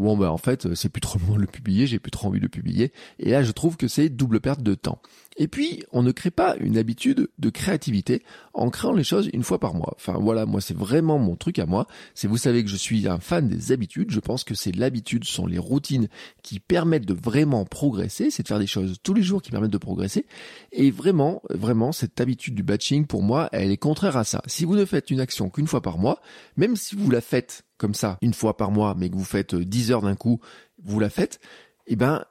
bon 0.00 0.16
ben 0.16 0.28
en 0.28 0.36
fait 0.36 0.74
c'est 0.74 0.88
plus 0.88 1.00
trop 1.00 1.18
le 1.18 1.24
moment 1.24 1.36
de 1.36 1.42
le 1.42 1.46
publier, 1.46 1.86
j'ai 1.86 1.98
plus 1.98 2.10
trop 2.10 2.28
envie 2.28 2.38
de 2.38 2.44
le 2.44 2.48
publier, 2.48 2.92
et 3.18 3.30
là 3.30 3.42
je 3.42 3.52
trouve 3.52 3.76
que 3.76 3.88
c'est 3.88 4.08
double 4.08 4.40
perte 4.40 4.62
de 4.62 4.74
temps. 4.74 5.00
Et 5.36 5.48
puis, 5.48 5.84
on 5.92 6.02
ne 6.02 6.12
crée 6.12 6.30
pas 6.30 6.56
une 6.58 6.76
habitude 6.76 7.30
de 7.38 7.50
créativité 7.50 8.22
en 8.52 8.68
créant 8.68 8.92
les 8.92 9.04
choses 9.04 9.30
une 9.32 9.42
fois 9.42 9.58
par 9.58 9.74
mois. 9.74 9.94
Enfin 9.96 10.18
voilà, 10.20 10.44
moi 10.44 10.60
c'est 10.60 10.76
vraiment 10.76 11.18
mon 11.18 11.34
truc 11.34 11.58
à 11.58 11.64
moi. 11.64 11.86
C'est 12.14 12.28
vous 12.28 12.36
savez 12.36 12.62
que 12.62 12.68
je 12.68 12.76
suis 12.76 13.08
un 13.08 13.20
fan 13.20 13.48
des 13.48 13.72
habitudes. 13.72 14.10
Je 14.10 14.20
pense 14.20 14.44
que 14.44 14.54
c'est 14.54 14.76
l'habitude, 14.76 15.24
sont 15.24 15.46
les 15.46 15.58
routines 15.58 16.08
qui 16.42 16.60
permettent 16.60 17.06
de 17.06 17.14
vraiment 17.14 17.64
progresser. 17.64 18.30
C'est 18.30 18.42
de 18.42 18.48
faire 18.48 18.58
des 18.58 18.66
choses 18.66 18.98
tous 19.02 19.14
les 19.14 19.22
jours 19.22 19.40
qui 19.40 19.50
permettent 19.50 19.72
de 19.72 19.78
progresser. 19.78 20.26
Et 20.72 20.90
vraiment, 20.90 21.40
vraiment, 21.48 21.92
cette 21.92 22.20
habitude 22.20 22.54
du 22.54 22.62
batching, 22.62 23.06
pour 23.06 23.22
moi, 23.22 23.48
elle 23.52 23.70
est 23.70 23.78
contraire 23.78 24.18
à 24.18 24.24
ça. 24.24 24.42
Si 24.46 24.66
vous 24.66 24.76
ne 24.76 24.84
faites 24.84 25.10
une 25.10 25.20
action 25.20 25.48
qu'une 25.48 25.68
fois 25.68 25.80
par 25.80 25.96
mois, 25.96 26.20
même 26.56 26.76
si 26.76 26.96
vous 26.96 27.10
la 27.10 27.22
faites 27.22 27.64
comme 27.78 27.94
ça, 27.94 28.18
une 28.20 28.34
fois 28.34 28.58
par 28.58 28.70
mois, 28.70 28.94
mais 28.94 29.08
que 29.08 29.14
vous 29.14 29.24
faites 29.24 29.54
10 29.54 29.89
d'un 29.98 30.14
coup, 30.14 30.40
vous 30.82 31.00
la 31.00 31.10
faites, 31.10 31.40
eh 31.88 31.96
ben, 31.96 32.24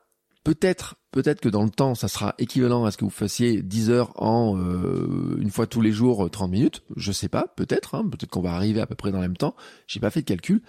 peut-être 0.44 0.96
peut-être 1.12 1.42
que 1.42 1.50
dans 1.50 1.64
le 1.64 1.70
temps, 1.70 1.96
ça 1.96 2.08
sera 2.08 2.36
équivalent 2.38 2.86
à 2.86 2.92
ce 2.92 2.98
que 2.98 3.06
vous 3.06 3.12
fassiez 3.12 3.62
10 3.62 3.90
heures 3.90 4.22
en 4.22 4.58
euh, 4.58 5.38
une 5.40 5.50
fois 5.50 5.68
tous 5.68 5.82
les 5.82 5.92
jours 5.92 6.30
30 6.30 6.52
minutes. 6.52 6.84
Je 6.96 7.12
sais 7.12 7.30
pas, 7.30 7.48
peut-être, 7.56 7.96
hein, 7.96 8.08
peut-être 8.10 8.30
qu'on 8.30 8.42
va 8.42 8.54
arriver 8.54 8.82
à 8.82 8.86
peu 8.86 8.96
près 8.96 9.12
dans 9.12 9.18
le 9.18 9.24
même 9.24 9.38
temps. 9.38 9.56
J'ai 9.88 10.00
pas 10.00 10.10
fait 10.10 10.22
de 10.22 10.26
calcul, 10.26 10.62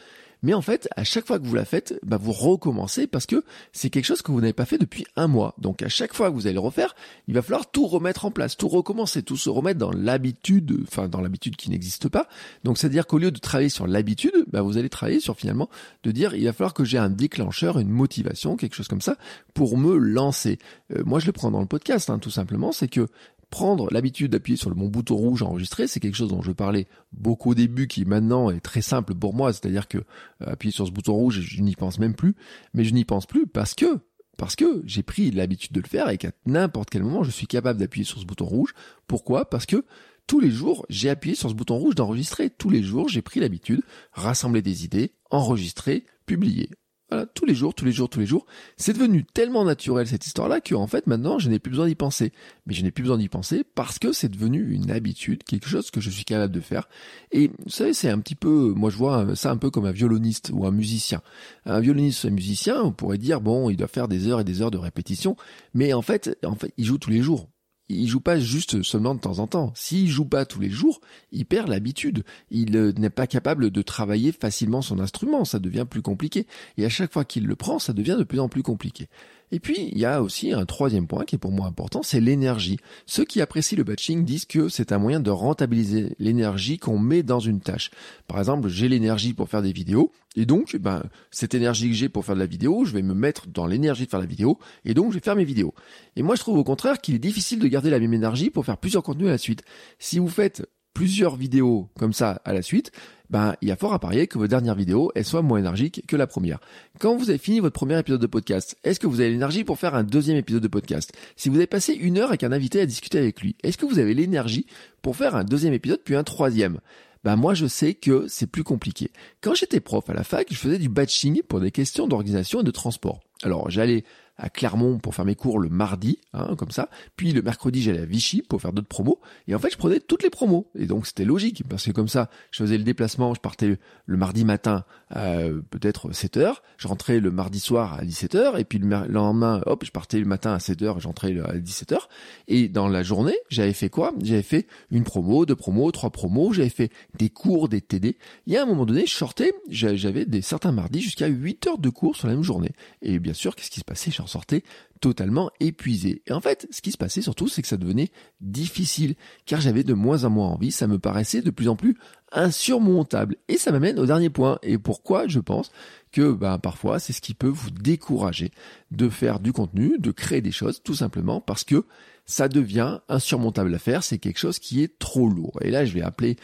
mais 0.42 0.54
en 0.54 0.62
fait, 0.62 0.88
à 0.96 1.04
chaque 1.04 1.26
fois 1.26 1.38
que 1.38 1.46
vous 1.46 1.54
la 1.54 1.64
faites, 1.64 1.98
bah, 2.02 2.16
vous 2.20 2.32
recommencez 2.32 3.06
parce 3.06 3.26
que 3.26 3.44
c'est 3.72 3.90
quelque 3.90 4.04
chose 4.04 4.22
que 4.22 4.32
vous 4.32 4.40
n'avez 4.40 4.52
pas 4.52 4.64
fait 4.64 4.78
depuis 4.78 5.04
un 5.16 5.26
mois. 5.26 5.54
Donc 5.58 5.82
à 5.82 5.88
chaque 5.88 6.14
fois 6.14 6.30
que 6.30 6.34
vous 6.34 6.46
allez 6.46 6.54
le 6.54 6.60
refaire, 6.60 6.94
il 7.28 7.34
va 7.34 7.42
falloir 7.42 7.70
tout 7.70 7.86
remettre 7.86 8.24
en 8.24 8.30
place, 8.30 8.56
tout 8.56 8.68
recommencer, 8.68 9.22
tout 9.22 9.36
se 9.36 9.50
remettre 9.50 9.78
dans 9.78 9.90
l'habitude, 9.90 10.78
enfin 10.82 11.08
dans 11.08 11.20
l'habitude 11.20 11.56
qui 11.56 11.70
n'existe 11.70 12.08
pas. 12.08 12.28
Donc 12.64 12.78
c'est-à-dire 12.78 13.06
qu'au 13.06 13.18
lieu 13.18 13.30
de 13.30 13.38
travailler 13.38 13.68
sur 13.68 13.86
l'habitude, 13.86 14.44
bah, 14.48 14.62
vous 14.62 14.78
allez 14.78 14.88
travailler 14.88 15.20
sur 15.20 15.36
finalement 15.36 15.68
de 16.02 16.10
dire 16.10 16.34
il 16.34 16.44
va 16.44 16.52
falloir 16.52 16.74
que 16.74 16.84
j'ai 16.84 16.98
un 16.98 17.10
déclencheur, 17.10 17.78
une 17.78 17.90
motivation, 17.90 18.56
quelque 18.56 18.74
chose 18.74 18.88
comme 18.88 19.00
ça 19.00 19.16
pour 19.54 19.76
me 19.76 19.96
lancer. 19.96 20.58
Euh, 20.94 21.02
moi 21.04 21.18
je 21.18 21.26
le 21.26 21.32
prends 21.32 21.50
dans 21.50 21.60
le 21.60 21.66
podcast, 21.66 22.10
hein, 22.10 22.18
tout 22.18 22.30
simplement, 22.30 22.72
c'est 22.72 22.88
que 22.88 23.08
prendre 23.50 23.88
l'habitude 23.90 24.32
d'appuyer 24.32 24.56
sur 24.56 24.70
le 24.70 24.76
mon 24.76 24.88
bouton 24.88 25.16
rouge 25.16 25.42
enregistré, 25.42 25.86
c'est 25.86 26.00
quelque 26.00 26.16
chose 26.16 26.30
dont 26.30 26.42
je 26.42 26.52
parlais 26.52 26.86
beaucoup 27.12 27.50
au 27.50 27.54
début, 27.54 27.88
qui 27.88 28.04
maintenant 28.04 28.50
est 28.50 28.60
très 28.60 28.82
simple 28.82 29.14
pour 29.14 29.34
moi, 29.34 29.52
c'est-à-dire 29.52 29.88
que 29.88 29.98
euh, 29.98 30.52
appuyer 30.52 30.72
sur 30.72 30.86
ce 30.86 30.92
bouton 30.92 31.14
rouge, 31.14 31.40
je 31.40 31.60
n'y 31.60 31.74
pense 31.74 31.98
même 31.98 32.14
plus, 32.14 32.34
mais 32.74 32.84
je 32.84 32.94
n'y 32.94 33.04
pense 33.04 33.26
plus 33.26 33.46
parce 33.46 33.74
que 33.74 34.00
parce 34.36 34.56
que 34.56 34.82
j'ai 34.86 35.02
pris 35.02 35.30
l'habitude 35.30 35.72
de 35.72 35.82
le 35.82 35.86
faire 35.86 36.08
et 36.08 36.16
qu'à 36.16 36.32
n'importe 36.46 36.88
quel 36.88 37.02
moment, 37.02 37.22
je 37.22 37.30
suis 37.30 37.46
capable 37.46 37.78
d'appuyer 37.78 38.06
sur 38.06 38.18
ce 38.18 38.24
bouton 38.24 38.46
rouge. 38.46 38.72
Pourquoi? 39.06 39.50
Parce 39.50 39.66
que 39.66 39.84
tous 40.26 40.40
les 40.40 40.50
jours, 40.50 40.86
j'ai 40.88 41.10
appuyé 41.10 41.34
sur 41.34 41.50
ce 41.50 41.54
bouton 41.54 41.76
rouge 41.76 41.94
d'enregistrer. 41.94 42.48
Tous 42.48 42.70
les 42.70 42.82
jours, 42.82 43.10
j'ai 43.10 43.20
pris 43.20 43.40
l'habitude, 43.40 43.82
rassembler 44.12 44.62
des 44.62 44.84
idées, 44.84 45.12
enregistrer, 45.30 46.06
publier. 46.24 46.70
Voilà, 47.10 47.26
tous 47.26 47.44
les 47.44 47.54
jours, 47.54 47.74
tous 47.74 47.84
les 47.84 47.92
jours, 47.92 48.08
tous 48.08 48.20
les 48.20 48.26
jours. 48.26 48.46
C'est 48.76 48.92
devenu 48.92 49.24
tellement 49.24 49.64
naturel 49.64 50.06
cette 50.06 50.26
histoire-là 50.26 50.60
que 50.60 50.74
en 50.74 50.86
fait 50.86 51.06
maintenant 51.06 51.38
je 51.38 51.48
n'ai 51.48 51.58
plus 51.58 51.70
besoin 51.70 51.86
d'y 51.86 51.94
penser. 51.94 52.32
Mais 52.66 52.74
je 52.74 52.82
n'ai 52.82 52.90
plus 52.90 53.02
besoin 53.02 53.18
d'y 53.18 53.28
penser 53.28 53.64
parce 53.74 53.98
que 53.98 54.12
c'est 54.12 54.28
devenu 54.28 54.72
une 54.72 54.90
habitude, 54.90 55.42
quelque 55.44 55.68
chose 55.68 55.90
que 55.90 56.00
je 56.00 56.10
suis 56.10 56.24
capable 56.24 56.54
de 56.54 56.60
faire. 56.60 56.88
Et 57.32 57.48
vous 57.48 57.70
savez, 57.70 57.94
c'est 57.94 58.10
un 58.10 58.18
petit 58.20 58.34
peu, 58.36 58.72
moi 58.76 58.90
je 58.90 58.96
vois 58.96 59.34
ça 59.34 59.50
un 59.50 59.56
peu 59.56 59.70
comme 59.70 59.86
un 59.86 59.92
violoniste 59.92 60.50
ou 60.52 60.66
un 60.66 60.70
musicien. 60.70 61.20
Un 61.66 61.80
violoniste 61.80 62.24
ou 62.24 62.28
un 62.28 62.30
musicien, 62.30 62.82
on 62.82 62.92
pourrait 62.92 63.18
dire 63.18 63.40
bon, 63.40 63.70
il 63.70 63.76
doit 63.76 63.88
faire 63.88 64.08
des 64.08 64.28
heures 64.28 64.40
et 64.40 64.44
des 64.44 64.62
heures 64.62 64.70
de 64.70 64.78
répétition, 64.78 65.36
mais 65.74 65.92
en 65.92 66.02
fait, 66.02 66.38
en 66.44 66.54
fait, 66.54 66.72
il 66.76 66.84
joue 66.84 66.98
tous 66.98 67.10
les 67.10 67.22
jours 67.22 67.48
il 67.90 68.06
joue 68.06 68.20
pas 68.20 68.38
juste 68.38 68.82
seulement 68.82 69.14
de 69.14 69.20
temps 69.20 69.38
en 69.38 69.46
temps. 69.46 69.72
S'il 69.74 70.08
joue 70.08 70.24
pas 70.24 70.44
tous 70.44 70.60
les 70.60 70.70
jours, 70.70 71.00
il 71.32 71.44
perd 71.44 71.68
l'habitude. 71.68 72.24
Il 72.50 72.76
euh, 72.76 72.92
n'est 72.92 73.10
pas 73.10 73.26
capable 73.26 73.70
de 73.70 73.82
travailler 73.82 74.32
facilement 74.32 74.82
son 74.82 75.00
instrument. 75.00 75.44
Ça 75.44 75.58
devient 75.58 75.86
plus 75.88 76.02
compliqué. 76.02 76.46
Et 76.76 76.84
à 76.84 76.88
chaque 76.88 77.12
fois 77.12 77.24
qu'il 77.24 77.46
le 77.46 77.56
prend, 77.56 77.78
ça 77.78 77.92
devient 77.92 78.16
de 78.18 78.24
plus 78.24 78.40
en 78.40 78.48
plus 78.48 78.62
compliqué. 78.62 79.08
Et 79.52 79.58
puis, 79.58 79.88
il 79.90 79.98
y 79.98 80.04
a 80.04 80.22
aussi 80.22 80.52
un 80.52 80.64
troisième 80.64 81.08
point 81.08 81.24
qui 81.24 81.34
est 81.34 81.38
pour 81.38 81.50
moi 81.50 81.66
important, 81.66 82.02
c'est 82.04 82.20
l'énergie. 82.20 82.78
Ceux 83.06 83.24
qui 83.24 83.40
apprécient 83.40 83.76
le 83.76 83.84
batching 83.84 84.24
disent 84.24 84.44
que 84.44 84.68
c'est 84.68 84.92
un 84.92 84.98
moyen 84.98 85.18
de 85.18 85.30
rentabiliser 85.30 86.14
l'énergie 86.20 86.78
qu'on 86.78 86.98
met 86.98 87.24
dans 87.24 87.40
une 87.40 87.60
tâche. 87.60 87.90
Par 88.28 88.38
exemple, 88.38 88.68
j'ai 88.68 88.88
l'énergie 88.88 89.32
pour 89.32 89.48
faire 89.48 89.62
des 89.62 89.72
vidéos, 89.72 90.12
et 90.36 90.46
donc, 90.46 90.76
ben, 90.76 91.02
cette 91.30 91.54
énergie 91.54 91.88
que 91.88 91.94
j'ai 91.94 92.08
pour 92.08 92.24
faire 92.24 92.36
de 92.36 92.40
la 92.40 92.46
vidéo, 92.46 92.84
je 92.84 92.92
vais 92.92 93.02
me 93.02 93.14
mettre 93.14 93.48
dans 93.48 93.66
l'énergie 93.66 94.04
de 94.04 94.10
faire 94.10 94.20
la 94.20 94.26
vidéo, 94.26 94.58
et 94.84 94.94
donc 94.94 95.10
je 95.10 95.14
vais 95.18 95.24
faire 95.24 95.36
mes 95.36 95.44
vidéos. 95.44 95.74
Et 96.16 96.22
moi, 96.22 96.36
je 96.36 96.40
trouve 96.40 96.58
au 96.58 96.64
contraire 96.64 97.00
qu'il 97.00 97.16
est 97.16 97.20
difficile 97.20 97.58
de 97.58 97.66
garder 97.66 97.90
la 97.90 97.98
même 97.98 98.14
énergie 98.14 98.50
pour 98.50 98.64
faire 98.64 98.78
plusieurs 98.78 99.02
contenus 99.02 99.28
à 99.28 99.32
la 99.32 99.38
suite. 99.38 99.62
Si 99.98 100.18
vous 100.18 100.28
faites 100.28 100.68
plusieurs 100.94 101.36
vidéos 101.36 101.88
comme 101.98 102.12
ça 102.12 102.40
à 102.44 102.52
la 102.52 102.62
suite, 102.62 102.92
ben, 103.28 103.54
il 103.60 103.68
y 103.68 103.70
a 103.70 103.76
fort 103.76 103.92
à 103.92 103.98
parier 103.98 104.26
que 104.26 104.38
votre 104.38 104.50
dernière 104.50 104.74
vidéo, 104.74 105.12
elle 105.14 105.24
soit 105.24 105.42
moins 105.42 105.58
énergique 105.58 106.04
que 106.06 106.16
la 106.16 106.26
première. 106.26 106.58
Quand 106.98 107.16
vous 107.16 107.30
avez 107.30 107.38
fini 107.38 107.60
votre 107.60 107.74
premier 107.74 107.98
épisode 107.98 108.20
de 108.20 108.26
podcast, 108.26 108.76
est-ce 108.82 108.98
que 108.98 109.06
vous 109.06 109.20
avez 109.20 109.30
l'énergie 109.30 109.62
pour 109.64 109.78
faire 109.78 109.94
un 109.94 110.02
deuxième 110.02 110.36
épisode 110.36 110.62
de 110.62 110.68
podcast? 110.68 111.12
Si 111.36 111.48
vous 111.48 111.56
avez 111.56 111.68
passé 111.68 111.92
une 111.94 112.18
heure 112.18 112.28
avec 112.28 112.42
un 112.42 112.52
invité 112.52 112.80
à 112.80 112.86
discuter 112.86 113.18
avec 113.18 113.40
lui, 113.40 113.56
est-ce 113.62 113.78
que 113.78 113.86
vous 113.86 114.00
avez 114.00 114.14
l'énergie 114.14 114.66
pour 115.00 115.16
faire 115.16 115.36
un 115.36 115.44
deuxième 115.44 115.74
épisode 115.74 116.00
puis 116.04 116.16
un 116.16 116.24
troisième? 116.24 116.80
Ben 117.24 117.36
moi 117.36 117.54
je 117.54 117.66
sais 117.66 117.94
que 117.94 118.26
c'est 118.28 118.46
plus 118.46 118.64
compliqué. 118.64 119.10
Quand 119.40 119.54
j'étais 119.54 119.80
prof 119.80 120.08
à 120.08 120.14
la 120.14 120.24
fac, 120.24 120.48
je 120.50 120.56
faisais 120.56 120.78
du 120.78 120.88
batching 120.88 121.42
pour 121.42 121.60
des 121.60 121.70
questions 121.70 122.06
d'organisation 122.06 122.60
et 122.60 122.64
de 122.64 122.70
transport. 122.70 123.20
Alors 123.42 123.70
j'allais 123.70 124.04
à 124.40 124.48
Clermont 124.48 124.98
pour 124.98 125.14
faire 125.14 125.24
mes 125.24 125.34
cours 125.34 125.58
le 125.58 125.68
mardi, 125.68 126.18
hein, 126.32 126.56
comme 126.56 126.70
ça. 126.70 126.88
Puis 127.16 127.32
le 127.32 127.42
mercredi, 127.42 127.82
j'allais 127.82 128.00
à 128.00 128.06
Vichy 128.06 128.42
pour 128.42 128.60
faire 128.60 128.72
d'autres 128.72 128.88
promos. 128.88 129.20
Et 129.46 129.54
en 129.54 129.58
fait, 129.58 129.70
je 129.70 129.76
prenais 129.76 130.00
toutes 130.00 130.22
les 130.22 130.30
promos. 130.30 130.70
Et 130.74 130.86
donc, 130.86 131.06
c'était 131.06 131.24
logique, 131.24 131.62
parce 131.68 131.84
que 131.84 131.90
comme 131.90 132.08
ça, 132.08 132.30
je 132.50 132.62
faisais 132.62 132.78
le 132.78 132.84
déplacement, 132.84 133.34
je 133.34 133.40
partais 133.40 133.78
le 134.06 134.16
mardi 134.16 134.44
matin 134.44 134.84
à 135.10 135.38
peut-être 135.70 136.12
7 136.12 136.38
heures, 136.38 136.62
je 136.78 136.88
rentrais 136.88 137.20
le 137.20 137.30
mardi 137.30 137.60
soir 137.60 137.94
à 137.94 138.04
17 138.04 138.34
heures, 138.34 138.58
et 138.58 138.64
puis 138.64 138.78
le 138.78 138.88
lendemain, 139.08 139.60
hop, 139.66 139.84
je 139.84 139.90
partais 139.90 140.18
le 140.18 140.24
matin 140.24 140.54
à 140.54 140.58
7 140.58 140.82
heures, 140.82 141.00
j'entrais 141.00 141.38
à 141.40 141.58
17 141.58 141.92
heures. 141.92 142.08
Et 142.48 142.68
dans 142.68 142.88
la 142.88 143.02
journée, 143.02 143.36
j'avais 143.50 143.72
fait 143.72 143.90
quoi? 143.90 144.14
J'avais 144.22 144.42
fait 144.42 144.66
une 144.90 145.04
promo, 145.04 145.44
deux 145.44 145.56
promos, 145.56 145.90
trois 145.92 146.10
promos, 146.10 146.52
j'avais 146.52 146.70
fait 146.70 146.90
des 147.18 147.28
cours, 147.28 147.68
des 147.68 147.80
TD. 147.80 148.16
Y 148.46 148.56
a 148.56 148.62
un 148.62 148.66
moment 148.66 148.86
donné, 148.86 149.04
je 149.06 149.14
sortais, 149.14 149.52
j'avais 149.68 150.24
des 150.24 150.40
certains 150.40 150.72
mardis 150.72 151.02
jusqu'à 151.02 151.26
8 151.26 151.66
heures 151.66 151.78
de 151.78 151.90
cours 151.90 152.16
sur 152.16 152.28
la 152.28 152.34
même 152.34 152.42
journée. 152.42 152.70
Et 153.02 153.18
bien 153.18 153.34
sûr, 153.34 153.54
qu'est-ce 153.54 153.70
qui 153.70 153.80
se 153.80 153.84
passait? 153.84 154.10
Sortais 154.30 154.62
totalement 155.00 155.50
épuisé. 155.60 156.22
Et 156.26 156.32
en 156.32 156.40
fait, 156.40 156.68
ce 156.70 156.82
qui 156.82 156.92
se 156.92 156.98
passait 156.98 157.22
surtout, 157.22 157.48
c'est 157.48 157.62
que 157.62 157.68
ça 157.68 157.76
devenait 157.76 158.10
difficile, 158.40 159.14
car 159.46 159.60
j'avais 159.60 159.82
de 159.82 159.94
moins 159.94 160.24
en 160.24 160.30
moins 160.30 160.48
envie, 160.48 160.70
ça 160.70 160.86
me 160.86 160.98
paraissait 160.98 161.42
de 161.42 161.50
plus 161.50 161.68
en 161.68 161.76
plus 161.76 161.96
insurmontable. 162.32 163.36
Et 163.48 163.56
ça 163.56 163.72
m'amène 163.72 163.98
au 163.98 164.06
dernier 164.06 164.30
point. 164.30 164.58
Et 164.62 164.78
pourquoi 164.78 165.26
je 165.26 165.40
pense 165.40 165.70
que 166.12 166.32
ben, 166.32 166.58
parfois 166.58 166.98
c'est 166.98 167.12
ce 167.12 167.20
qui 167.20 167.34
peut 167.34 167.48
vous 167.48 167.70
décourager 167.70 168.50
de 168.90 169.08
faire 169.08 169.40
du 169.40 169.52
contenu, 169.52 169.98
de 169.98 170.10
créer 170.10 170.40
des 170.40 170.52
choses, 170.52 170.82
tout 170.82 170.94
simplement 170.94 171.40
parce 171.40 171.64
que 171.64 171.84
ça 172.30 172.48
devient 172.48 173.00
insurmontable 173.08 173.74
à 173.74 173.78
faire, 173.78 174.04
c'est 174.04 174.18
quelque 174.18 174.38
chose 174.38 174.60
qui 174.60 174.82
est 174.82 174.98
trop 174.98 175.28
lourd. 175.28 175.58
Et 175.62 175.70
là, 175.70 175.84
je 175.84 175.92
vais 175.92 176.02
appeler 176.02 176.36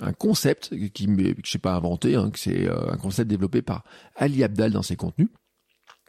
un 0.00 0.12
concept 0.12 0.70
que 0.70 1.02
je 1.44 1.50
sais 1.50 1.58
pas 1.58 1.74
inventé, 1.74 2.14
hein, 2.14 2.30
que 2.30 2.38
c'est 2.38 2.66
euh, 2.66 2.90
un 2.90 2.96
concept 2.96 3.28
développé 3.28 3.60
par 3.60 3.84
Ali 4.16 4.42
Abdal 4.42 4.72
dans 4.72 4.82
ses 4.82 4.96
contenus. 4.96 5.28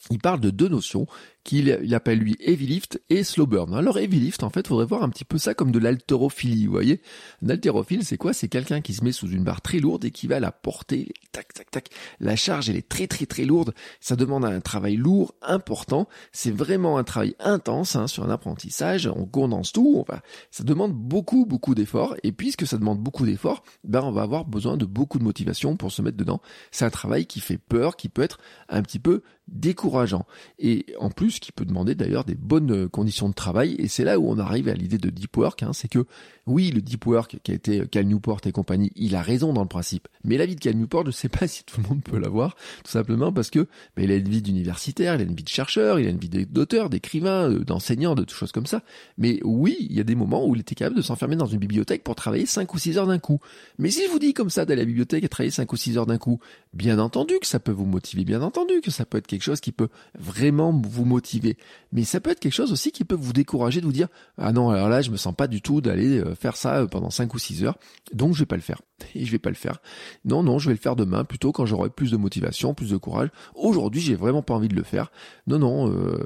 Il 0.10 0.20
parle 0.20 0.40
de 0.40 0.50
deux 0.50 0.68
notions 0.68 1.08
qu'il 1.44 1.94
appelle 1.94 2.20
lui 2.20 2.36
heavy 2.40 2.68
lift 2.68 3.02
et 3.10 3.24
slow 3.24 3.46
burn. 3.46 3.74
Alors 3.74 3.98
heavy 3.98 4.20
lift, 4.20 4.44
en 4.44 4.50
fait, 4.50 4.68
faudrait 4.68 4.86
voir 4.86 5.04
un 5.04 5.10
petit 5.10 5.26
peu 5.26 5.38
ça 5.38 5.54
comme 5.54 5.72
de 5.72 5.80
l'haltérophilie, 5.80 6.66
vous 6.66 6.72
voyez. 6.72 7.02
Un 7.44 7.50
haltérophile, 7.50 8.04
c'est 8.04 8.18
quoi? 8.18 8.34
C'est 8.34 8.50
quelqu'un 8.50 8.82
qui 8.82 8.94
se 8.94 9.04
met 9.04 9.12
sous 9.12 9.30
une 9.30 9.44
barre 9.44 9.62
très 9.62 9.80
lourde 9.80 10.06
et 10.06 10.12
qui 10.12 10.28
va 10.28 10.40
la 10.40 10.52
porter, 10.52 11.12
tac, 11.32 11.54
tac, 11.54 11.72
tac. 11.72 11.90
La 12.20 12.36
charge, 12.36 12.70
elle 12.70 12.76
est 12.76 12.88
très, 12.88 13.08
très, 13.08 13.26
très 13.26 13.46
lourde. 13.46 13.74
Ça 14.00 14.16
demande 14.16 14.46
un 14.46 14.60
travail 14.60 14.96
lourd, 14.96 15.34
important. 15.42 16.08
C'est 16.32 16.52
vraiment 16.52 16.98
un 16.98 17.04
travail 17.04 17.36
intense 17.40 17.96
hein, 17.96 18.08
sur 18.08 18.24
un 18.24 18.30
apprentissage. 18.30 19.08
On 19.08 19.26
condense 19.26 19.72
tout. 19.72 19.98
Enfin, 20.00 20.20
ça 20.52 20.64
demande 20.64 20.94
beaucoup, 20.94 21.46
beaucoup 21.46 21.76
d'efforts. 21.76 22.16
Et 22.24 22.32
puisque 22.32 22.68
ça 22.68 22.78
demande 22.78 23.00
beaucoup 23.00 23.26
d'efforts, 23.26 23.64
ben 23.84 24.02
on 24.04 24.12
va 24.12 24.22
avoir 24.22 24.46
besoin 24.46 24.78
de 24.78 24.86
beaucoup 24.86 25.20
de 25.20 25.24
motivation 25.24 25.78
pour 25.78 25.92
se 25.92 26.02
mettre 26.02 26.18
dedans. 26.18 26.42
C'est 26.72 26.86
un 26.86 26.90
travail 26.90 27.26
qui 27.26 27.40
fait 27.40 27.58
peur, 27.58 27.96
qui 27.96 28.10
peut 28.10 28.22
être 28.22 28.40
un 28.68 28.82
petit 28.82 29.00
peu 29.00 29.24
décourageant. 29.48 30.26
Et 30.60 30.86
en 31.00 31.10
plus, 31.10 31.29
qui 31.38 31.52
peut 31.52 31.66
demander 31.66 31.94
d'ailleurs 31.94 32.24
des 32.24 32.36
bonnes 32.36 32.72
euh, 32.72 32.88
conditions 32.88 33.30
de 33.30 33.34
travail. 33.34 33.76
Et 33.78 33.88
c'est 33.88 34.04
là 34.04 34.20
où 34.20 34.30
on 34.30 34.40
arrive 34.40 34.68
à 34.70 34.74
l'idée 34.74 34.98
de 34.98 35.10
deep 35.10 35.38
work. 35.38 35.62
Hein, 35.62 35.74
c'est 35.74 35.88
que 35.88 36.06
oui, 36.50 36.72
le 36.72 36.82
deep 36.82 37.06
work 37.06 37.38
qui 37.44 37.52
a 37.52 37.54
été 37.54 37.88
Cal 37.88 38.06
Newport 38.06 38.42
et 38.46 38.52
compagnie, 38.52 38.92
il 38.96 39.16
a 39.16 39.22
raison 39.22 39.54
dans 39.54 39.62
le 39.62 39.68
principe. 39.68 40.08
Mais 40.24 40.38
la 40.38 40.46
vie 40.46 40.56
de 40.56 40.60
Cal 40.60 40.76
Newport, 40.76 41.04
je 41.04 41.08
ne 41.08 41.12
sais 41.12 41.30
pas 41.30 41.48
si 41.48 41.64
tout 41.64 41.82
le 41.82 41.88
monde 41.88 42.04
peut 42.04 42.18
l'avoir, 42.18 42.56
tout 42.84 42.92
simplement 42.92 43.32
parce 43.32 43.50
que 43.50 43.68
ben, 43.96 44.04
il 44.04 44.12
a 44.12 44.16
une 44.16 44.28
vie 44.28 44.42
d'universitaire, 44.42 45.16
il 45.16 45.22
a 45.22 45.24
une 45.24 45.36
vie 45.36 45.44
de 45.44 45.50
chercheur, 45.50 46.00
il 46.00 46.08
a 46.08 46.10
une 46.10 46.18
vie 46.18 46.30
d'auteur, 46.46 46.90
d'écrivain, 46.90 47.50
euh, 47.50 47.64
d'enseignant, 47.64 48.16
de 48.16 48.24
toutes 48.24 48.38
choses 48.38 48.52
comme 48.52 48.66
ça. 48.66 48.84
Mais 49.18 49.40
oui, 49.44 49.78
il 49.80 49.96
y 49.96 50.00
a 50.00 50.04
des 50.04 50.16
moments 50.16 50.46
où 50.46 50.56
il 50.56 50.62
était 50.62 50.76
capable 50.76 50.98
de 50.98 51.02
s'enfermer 51.02 51.36
dans 51.36 51.46
une 51.46 51.60
bibliothèque 51.60 52.04
pour 52.04 52.16
travailler 52.16 52.46
5 52.46 52.74
ou 52.74 52.78
6 52.78 52.98
heures 52.98 53.08
d'un 53.08 53.20
coup. 53.20 53.40
Mais 53.78 53.92
si 53.92 54.04
je 54.06 54.10
vous 54.10 54.20
dis 54.20 54.34
comme 54.34 54.50
ça 54.50 54.66
d'aller 54.66 54.82
à 54.82 54.84
la 54.84 54.88
bibliothèque 54.88 55.24
et 55.24 55.30
travailler 55.30 55.52
5 55.52 55.72
ou 55.72 55.76
6 55.76 55.98
heures 55.98 56.06
d'un 56.06 56.18
coup, 56.18 56.40
bien 56.74 57.00
entendu 57.00 57.40
que 57.40 57.48
ça 57.48 57.60
peut 57.60 57.72
vous 57.72 57.86
motiver, 57.86 58.26
bien 58.26 58.42
entendu 58.42 58.82
que 58.82 58.92
ça 58.92 59.06
peut 59.06 59.18
être 59.18 59.28
quelque 59.28 59.44
chose 59.44 59.60
qui 59.60 59.72
peut 59.72 59.90
vraiment 60.18 60.72
vous 60.72 61.06
motiver 61.06 61.58
mais 61.92 62.04
ça 62.04 62.20
peut 62.20 62.32
être 62.32 62.40
quelque 62.40 62.54
chose 62.54 62.72
aussi 62.72 62.92
qui 62.92 63.04
peut 63.04 63.16
vous 63.16 63.34
décourager 63.34 63.82
de 63.82 63.86
vous 63.86 63.92
dire 63.92 64.08
ah 64.38 64.52
non 64.52 64.70
alors 64.70 64.90
là 64.90 65.02
je 65.02 65.12
me 65.12 65.18
sens 65.18 65.34
pas 65.36 65.48
du 65.48 65.62
tout 65.62 65.82
d'aller 65.82 66.20
euh, 66.20 66.36
faire 66.40 66.56
ça 66.56 66.78
euh, 66.78 66.88
pendant 66.88 67.10
5 67.10 67.34
ou 67.34 67.40
6 67.40 67.64
heures, 67.64 67.78
donc 68.14 68.34
je 68.34 68.40
vais 68.40 68.46
pas 68.46 68.56
le 68.56 68.62
faire. 68.62 68.82
Et 69.16 69.26
je 69.26 69.32
vais 69.32 69.40
pas 69.40 69.50
le 69.50 69.56
faire. 69.56 69.80
Non 70.26 70.44
non, 70.44 70.60
je 70.60 70.68
vais 70.68 70.74
le 70.74 70.80
faire 70.80 70.96
demain 70.96 71.24
plutôt 71.24 71.52
quand 71.52 71.66
j'aurai 71.66 71.90
plus 71.90 72.12
de 72.12 72.18
motivation, 72.18 72.74
plus 72.74 72.90
de 72.90 72.98
courage. 72.98 73.30
Aujourd'hui 73.56 74.02
j'ai 74.02 74.16
vraiment 74.16 74.42
pas 74.42 74.54
envie 74.54 74.68
de 74.68 74.76
le 74.76 74.84
faire. 74.84 75.12
Non 75.48 75.60
non, 75.60 75.92
euh, 75.92 76.26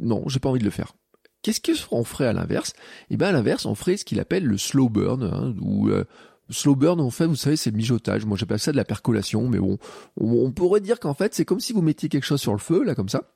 non 0.00 0.24
j'ai 0.28 0.40
pas 0.40 0.48
envie 0.48 0.60
de 0.60 0.64
le 0.64 0.70
faire. 0.70 0.92
Qu'est-ce 1.42 1.86
qu'on 1.86 2.04
ferait 2.04 2.26
à 2.26 2.32
l'inverse? 2.32 2.72
Eh 3.10 3.18
bien 3.18 3.28
à 3.28 3.32
l'inverse, 3.32 3.66
on 3.66 3.74
ferait 3.74 3.98
ce 3.98 4.06
qu'il 4.06 4.18
appelle 4.18 4.44
le 4.44 4.56
slow 4.56 4.88
burn, 4.88 5.22
hein, 5.22 5.54
ou 5.60 5.90
slow 6.50 6.74
burn, 6.74 7.00
en 7.00 7.10
fait, 7.10 7.26
vous 7.26 7.36
savez, 7.36 7.56
c'est 7.56 7.70
le 7.70 7.76
mijotage. 7.76 8.24
Moi, 8.24 8.36
j'appelle 8.36 8.58
ça 8.58 8.72
de 8.72 8.76
la 8.76 8.84
percolation, 8.84 9.48
mais 9.48 9.58
bon, 9.58 9.78
on 10.16 10.52
pourrait 10.52 10.80
dire 10.80 11.00
qu'en 11.00 11.14
fait, 11.14 11.34
c'est 11.34 11.44
comme 11.44 11.60
si 11.60 11.72
vous 11.72 11.82
mettiez 11.82 12.08
quelque 12.08 12.24
chose 12.24 12.40
sur 12.40 12.52
le 12.52 12.58
feu, 12.58 12.82
là, 12.82 12.94
comme 12.94 13.08
ça 13.08 13.30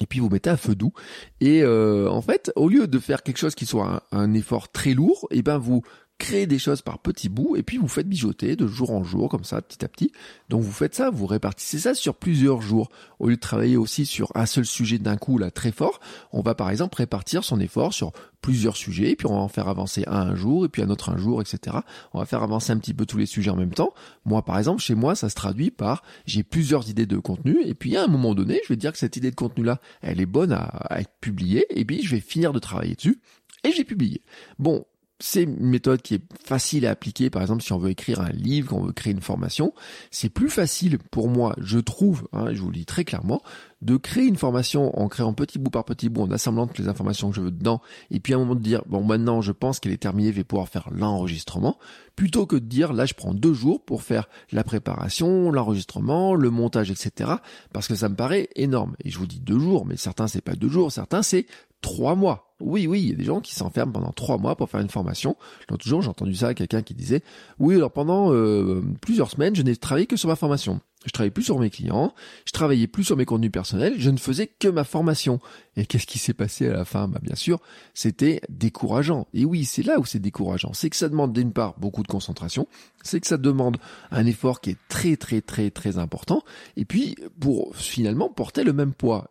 et 0.00 0.06
puis 0.06 0.20
vous 0.20 0.28
mettez 0.28 0.50
un 0.50 0.56
feu 0.56 0.74
doux. 0.74 0.92
Et 1.40 1.62
euh, 1.62 2.08
en 2.08 2.22
fait 2.22 2.52
au 2.56 2.68
lieu 2.68 2.86
de 2.86 2.98
faire 2.98 3.22
quelque 3.22 3.38
chose 3.38 3.54
qui 3.54 3.66
soit 3.66 4.04
un, 4.12 4.34
effort 4.34 4.70
très 4.70 4.92
lourd 4.92 5.28
et 5.30 5.38
eh 5.38 5.42
ben 5.42 5.56
vous 5.56 5.82
créez 6.18 6.46
des 6.46 6.58
choses 6.58 6.82
par 6.82 6.98
petits 6.98 7.28
bouts 7.28 7.56
et 7.56 7.62
puis 7.62 7.76
vous 7.76 7.88
faites 7.88 8.08
bijoter 8.08 8.56
de 8.56 8.66
jour 8.66 8.90
en 8.90 9.04
jour 9.04 9.28
comme 9.28 9.44
ça 9.44 9.60
petit 9.60 9.84
à 9.84 9.88
petit 9.88 10.12
donc 10.48 10.62
vous 10.62 10.72
faites 10.72 10.94
ça 10.94 11.10
vous 11.10 11.26
répartissez 11.26 11.78
ça 11.78 11.94
sur 11.94 12.14
plusieurs 12.14 12.62
jours 12.62 12.88
au 13.18 13.28
lieu 13.28 13.36
de 13.36 13.40
travailler 13.40 13.76
aussi 13.76 14.06
sur 14.06 14.30
un 14.34 14.46
seul 14.46 14.64
sujet 14.64 14.98
d'un 14.98 15.16
coup 15.16 15.38
là 15.38 15.50
très 15.50 15.72
fort 15.72 16.00
on 16.32 16.40
va 16.40 16.54
par 16.54 16.70
exemple 16.70 16.96
répartir 16.96 17.44
son 17.44 17.60
effort 17.60 17.92
sur 17.92 18.12
plusieurs 18.46 18.76
sujets, 18.76 19.10
et 19.10 19.16
puis 19.16 19.26
on 19.26 19.34
va 19.34 19.40
en 19.40 19.48
faire 19.48 19.66
avancer 19.66 20.04
un 20.06 20.26
un 20.26 20.36
jour, 20.36 20.64
et 20.64 20.68
puis 20.68 20.82
un 20.82 20.88
autre 20.88 21.10
un 21.10 21.16
jour, 21.16 21.40
etc. 21.40 21.78
On 22.12 22.20
va 22.20 22.26
faire 22.26 22.44
avancer 22.44 22.72
un 22.72 22.78
petit 22.78 22.94
peu 22.94 23.04
tous 23.04 23.18
les 23.18 23.26
sujets 23.26 23.50
en 23.50 23.56
même 23.56 23.74
temps. 23.74 23.92
Moi, 24.24 24.44
par 24.44 24.56
exemple, 24.56 24.80
chez 24.80 24.94
moi, 24.94 25.16
ça 25.16 25.28
se 25.28 25.34
traduit 25.34 25.72
par 25.72 26.04
j'ai 26.26 26.44
plusieurs 26.44 26.88
idées 26.88 27.06
de 27.06 27.18
contenu, 27.18 27.60
et 27.64 27.74
puis 27.74 27.96
à 27.96 28.04
un 28.04 28.06
moment 28.06 28.36
donné, 28.36 28.60
je 28.62 28.68
vais 28.68 28.76
dire 28.76 28.92
que 28.92 28.98
cette 28.98 29.16
idée 29.16 29.32
de 29.32 29.36
contenu-là, 29.36 29.80
elle 30.00 30.20
est 30.20 30.26
bonne 30.26 30.52
à, 30.52 30.62
à 30.62 31.00
être 31.00 31.10
publiée, 31.20 31.66
et 31.70 31.84
puis 31.84 32.04
je 32.04 32.14
vais 32.14 32.20
finir 32.20 32.52
de 32.52 32.60
travailler 32.60 32.94
dessus, 32.94 33.20
et 33.64 33.72
j'ai 33.72 33.82
publié. 33.82 34.22
Bon, 34.60 34.86
c'est 35.18 35.44
une 35.44 35.66
méthode 35.66 36.02
qui 36.02 36.14
est 36.14 36.22
facile 36.44 36.86
à 36.86 36.90
appliquer, 36.90 37.30
par 37.30 37.42
exemple 37.42 37.62
si 37.62 37.72
on 37.72 37.78
veut 37.78 37.90
écrire 37.90 38.20
un 38.20 38.30
livre, 38.30 38.68
qu'on 38.68 38.82
veut 38.82 38.92
créer 38.92 39.12
une 39.12 39.22
formation. 39.22 39.72
C'est 40.10 40.28
plus 40.28 40.50
facile 40.50 40.98
pour 40.98 41.28
moi, 41.28 41.54
je 41.58 41.78
trouve, 41.78 42.28
hein, 42.32 42.52
je 42.52 42.60
vous 42.60 42.68
le 42.68 42.76
dis 42.76 42.86
très 42.86 43.04
clairement, 43.04 43.42
de 43.82 43.96
créer 43.96 44.24
une 44.24 44.36
formation 44.36 44.98
en 44.98 45.08
créant 45.08 45.32
petit 45.32 45.58
bout 45.58 45.70
par 45.70 45.84
petit 45.84 46.08
bout, 46.08 46.22
en 46.22 46.30
assemblant 46.30 46.66
toutes 46.66 46.78
les 46.78 46.88
informations 46.88 47.30
que 47.30 47.36
je 47.36 47.40
veux 47.40 47.50
dedans, 47.50 47.80
et 48.10 48.20
puis 48.20 48.32
à 48.32 48.36
un 48.36 48.40
moment 48.40 48.54
de 48.54 48.60
dire, 48.60 48.82
bon 48.86 49.02
maintenant 49.02 49.40
je 49.40 49.52
pense 49.52 49.80
qu'elle 49.80 49.92
est 49.92 49.98
terminée, 49.98 50.30
je 50.32 50.36
vais 50.36 50.44
pouvoir 50.44 50.68
faire 50.68 50.88
l'enregistrement, 50.90 51.78
plutôt 52.14 52.46
que 52.46 52.56
de 52.56 52.64
dire, 52.64 52.92
là 52.92 53.06
je 53.06 53.14
prends 53.14 53.34
deux 53.34 53.54
jours 53.54 53.82
pour 53.84 54.02
faire 54.02 54.28
la 54.52 54.64
préparation, 54.64 55.50
l'enregistrement, 55.50 56.34
le 56.34 56.50
montage, 56.50 56.90
etc. 56.90 57.30
Parce 57.72 57.88
que 57.88 57.94
ça 57.94 58.08
me 58.08 58.16
paraît 58.16 58.48
énorme. 58.56 58.96
Et 59.04 59.10
je 59.10 59.18
vous 59.18 59.26
dis 59.26 59.40
deux 59.40 59.58
jours, 59.58 59.86
mais 59.86 59.96
certains 59.96 60.26
c'est 60.26 60.40
pas 60.40 60.54
deux 60.54 60.68
jours, 60.68 60.90
certains 60.90 61.22
c'est 61.22 61.46
trois 61.80 62.14
mois. 62.14 62.54
Oui, 62.60 62.86
oui, 62.86 63.02
il 63.02 63.10
y 63.10 63.12
a 63.12 63.16
des 63.16 63.24
gens 63.24 63.40
qui 63.40 63.54
s'enferment 63.54 63.92
pendant 63.92 64.12
trois 64.12 64.38
mois 64.38 64.56
pour 64.56 64.70
faire 64.70 64.80
une 64.80 64.88
formation. 64.88 65.36
L'autre 65.68 65.86
jour, 65.86 66.00
j'ai 66.00 66.08
entendu 66.08 66.34
ça 66.34 66.48
à 66.48 66.54
quelqu'un 66.54 66.82
qui 66.82 66.94
disait, 66.94 67.22
oui, 67.58 67.74
alors 67.74 67.92
pendant 67.92 68.32
euh, 68.32 68.82
plusieurs 69.02 69.30
semaines, 69.30 69.54
je 69.54 69.62
n'ai 69.62 69.76
travaillé 69.76 70.06
que 70.06 70.16
sur 70.16 70.28
ma 70.28 70.36
formation 70.36 70.80
je 71.06 71.12
travaillais 71.12 71.30
plus 71.30 71.44
sur 71.44 71.58
mes 71.58 71.70
clients, 71.70 72.12
je 72.44 72.52
travaillais 72.52 72.88
plus 72.88 73.04
sur 73.04 73.16
mes 73.16 73.24
contenus 73.24 73.52
personnels, 73.52 73.94
je 73.96 74.10
ne 74.10 74.18
faisais 74.18 74.48
que 74.48 74.68
ma 74.68 74.84
formation. 74.84 75.40
Et 75.76 75.84
qu'est-ce 75.84 76.06
qui 76.06 76.18
s'est 76.18 76.34
passé 76.34 76.68
à 76.68 76.72
la 76.72 76.84
fin? 76.84 77.08
Bah, 77.08 77.20
Bien 77.22 77.34
sûr, 77.34 77.60
c'était 77.94 78.40
décourageant. 78.48 79.26
Et 79.34 79.44
oui, 79.44 79.64
c'est 79.64 79.82
là 79.82 79.98
où 79.98 80.04
c'est 80.04 80.18
décourageant. 80.18 80.72
C'est 80.72 80.90
que 80.90 80.96
ça 80.96 81.08
demande 81.08 81.32
d'une 81.32 81.52
part 81.52 81.74
beaucoup 81.78 82.02
de 82.02 82.08
concentration, 82.08 82.66
c'est 83.02 83.20
que 83.20 83.26
ça 83.26 83.36
demande 83.36 83.76
un 84.10 84.26
effort 84.26 84.60
qui 84.60 84.70
est 84.70 84.78
très 84.88 85.16
très 85.16 85.40
très 85.40 85.70
très 85.70 85.98
important. 85.98 86.42
Et 86.76 86.84
puis, 86.84 87.16
pour 87.40 87.74
finalement 87.76 88.28
porter 88.28 88.64
le 88.64 88.72
même 88.72 88.92
poids, 88.92 89.30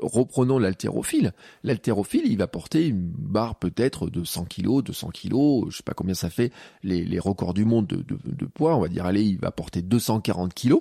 reprenons 0.00 0.58
l'haltérophile. 0.58 1.32
L'haltérophile, 1.64 2.22
il 2.26 2.38
va 2.38 2.46
porter 2.46 2.86
une 2.86 3.02
barre 3.02 3.56
peut-être 3.56 4.08
de 4.08 4.24
100 4.24 4.44
kg, 4.46 4.82
200 4.82 5.10
kg, 5.10 5.70
je 5.70 5.76
sais 5.76 5.82
pas 5.82 5.94
combien 5.94 6.14
ça 6.14 6.30
fait 6.30 6.52
les, 6.82 7.18
records 7.18 7.54
du 7.54 7.64
monde 7.64 7.86
de, 7.86 8.04
de 8.24 8.46
poids. 8.46 8.76
On 8.76 8.80
va 8.80 8.88
dire, 8.88 9.04
allez, 9.04 9.22
il 9.22 9.38
va 9.38 9.50
porter 9.50 9.82
240 9.82 10.54
kg. 10.54 10.74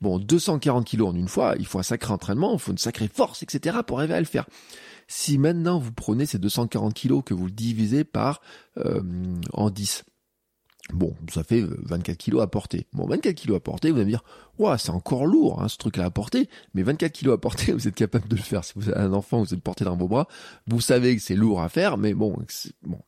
Bon, 0.00 0.18
240 0.18 0.84
kilos 0.84 1.08
en 1.08 1.14
une 1.14 1.28
fois, 1.28 1.54
il 1.58 1.66
faut 1.66 1.78
un 1.78 1.82
sacré 1.82 2.12
entraînement, 2.12 2.52
il 2.52 2.58
faut 2.58 2.72
une 2.72 2.78
sacrée 2.78 3.08
force, 3.08 3.42
etc. 3.42 3.78
pour 3.86 3.98
arriver 3.98 4.14
à 4.14 4.20
le 4.20 4.26
faire. 4.26 4.46
Si 5.08 5.38
maintenant 5.38 5.78
vous 5.78 5.92
prenez 5.92 6.26
ces 6.26 6.38
240 6.38 6.92
kilos 6.92 7.22
que 7.24 7.32
vous 7.32 7.50
divisez 7.50 8.04
par 8.04 8.40
euh, 8.76 9.00
en 9.52 9.70
10, 9.70 10.04
Bon, 10.92 11.14
ça 11.32 11.42
fait 11.42 11.62
24 11.62 12.08
euh, 12.08 12.14
kilos 12.14 12.42
à 12.42 12.46
porter. 12.46 12.86
Bon, 12.92 13.06
24 13.06 13.34
kilos 13.34 13.56
à 13.56 13.60
porter, 13.60 13.90
vous 13.90 13.96
allez 13.96 14.04
me 14.04 14.10
dire, 14.10 14.22
ouais, 14.58 14.78
c'est 14.78 14.90
encore 14.90 15.26
lourd, 15.26 15.60
hein, 15.60 15.68
ce 15.68 15.76
truc-là 15.78 16.04
à 16.04 16.10
porter. 16.10 16.48
Mais 16.74 16.82
24 16.84 17.12
kilos 17.12 17.34
à 17.34 17.38
porter, 17.38 17.72
vous 17.72 17.88
êtes 17.88 17.94
capable 17.94 18.28
de 18.28 18.36
le 18.36 18.42
faire. 18.42 18.64
Si 18.64 18.72
vous 18.76 18.88
avez 18.88 19.00
un 19.00 19.12
enfant, 19.12 19.42
vous 19.42 19.52
êtes 19.52 19.62
porté 19.62 19.84
dans 19.84 19.96
vos 19.96 20.06
bras, 20.06 20.28
vous 20.68 20.80
savez 20.80 21.16
que 21.16 21.22
c'est 21.22 21.34
lourd 21.34 21.60
à 21.60 21.68
faire, 21.68 21.98
mais 21.98 22.14
bon, 22.14 22.36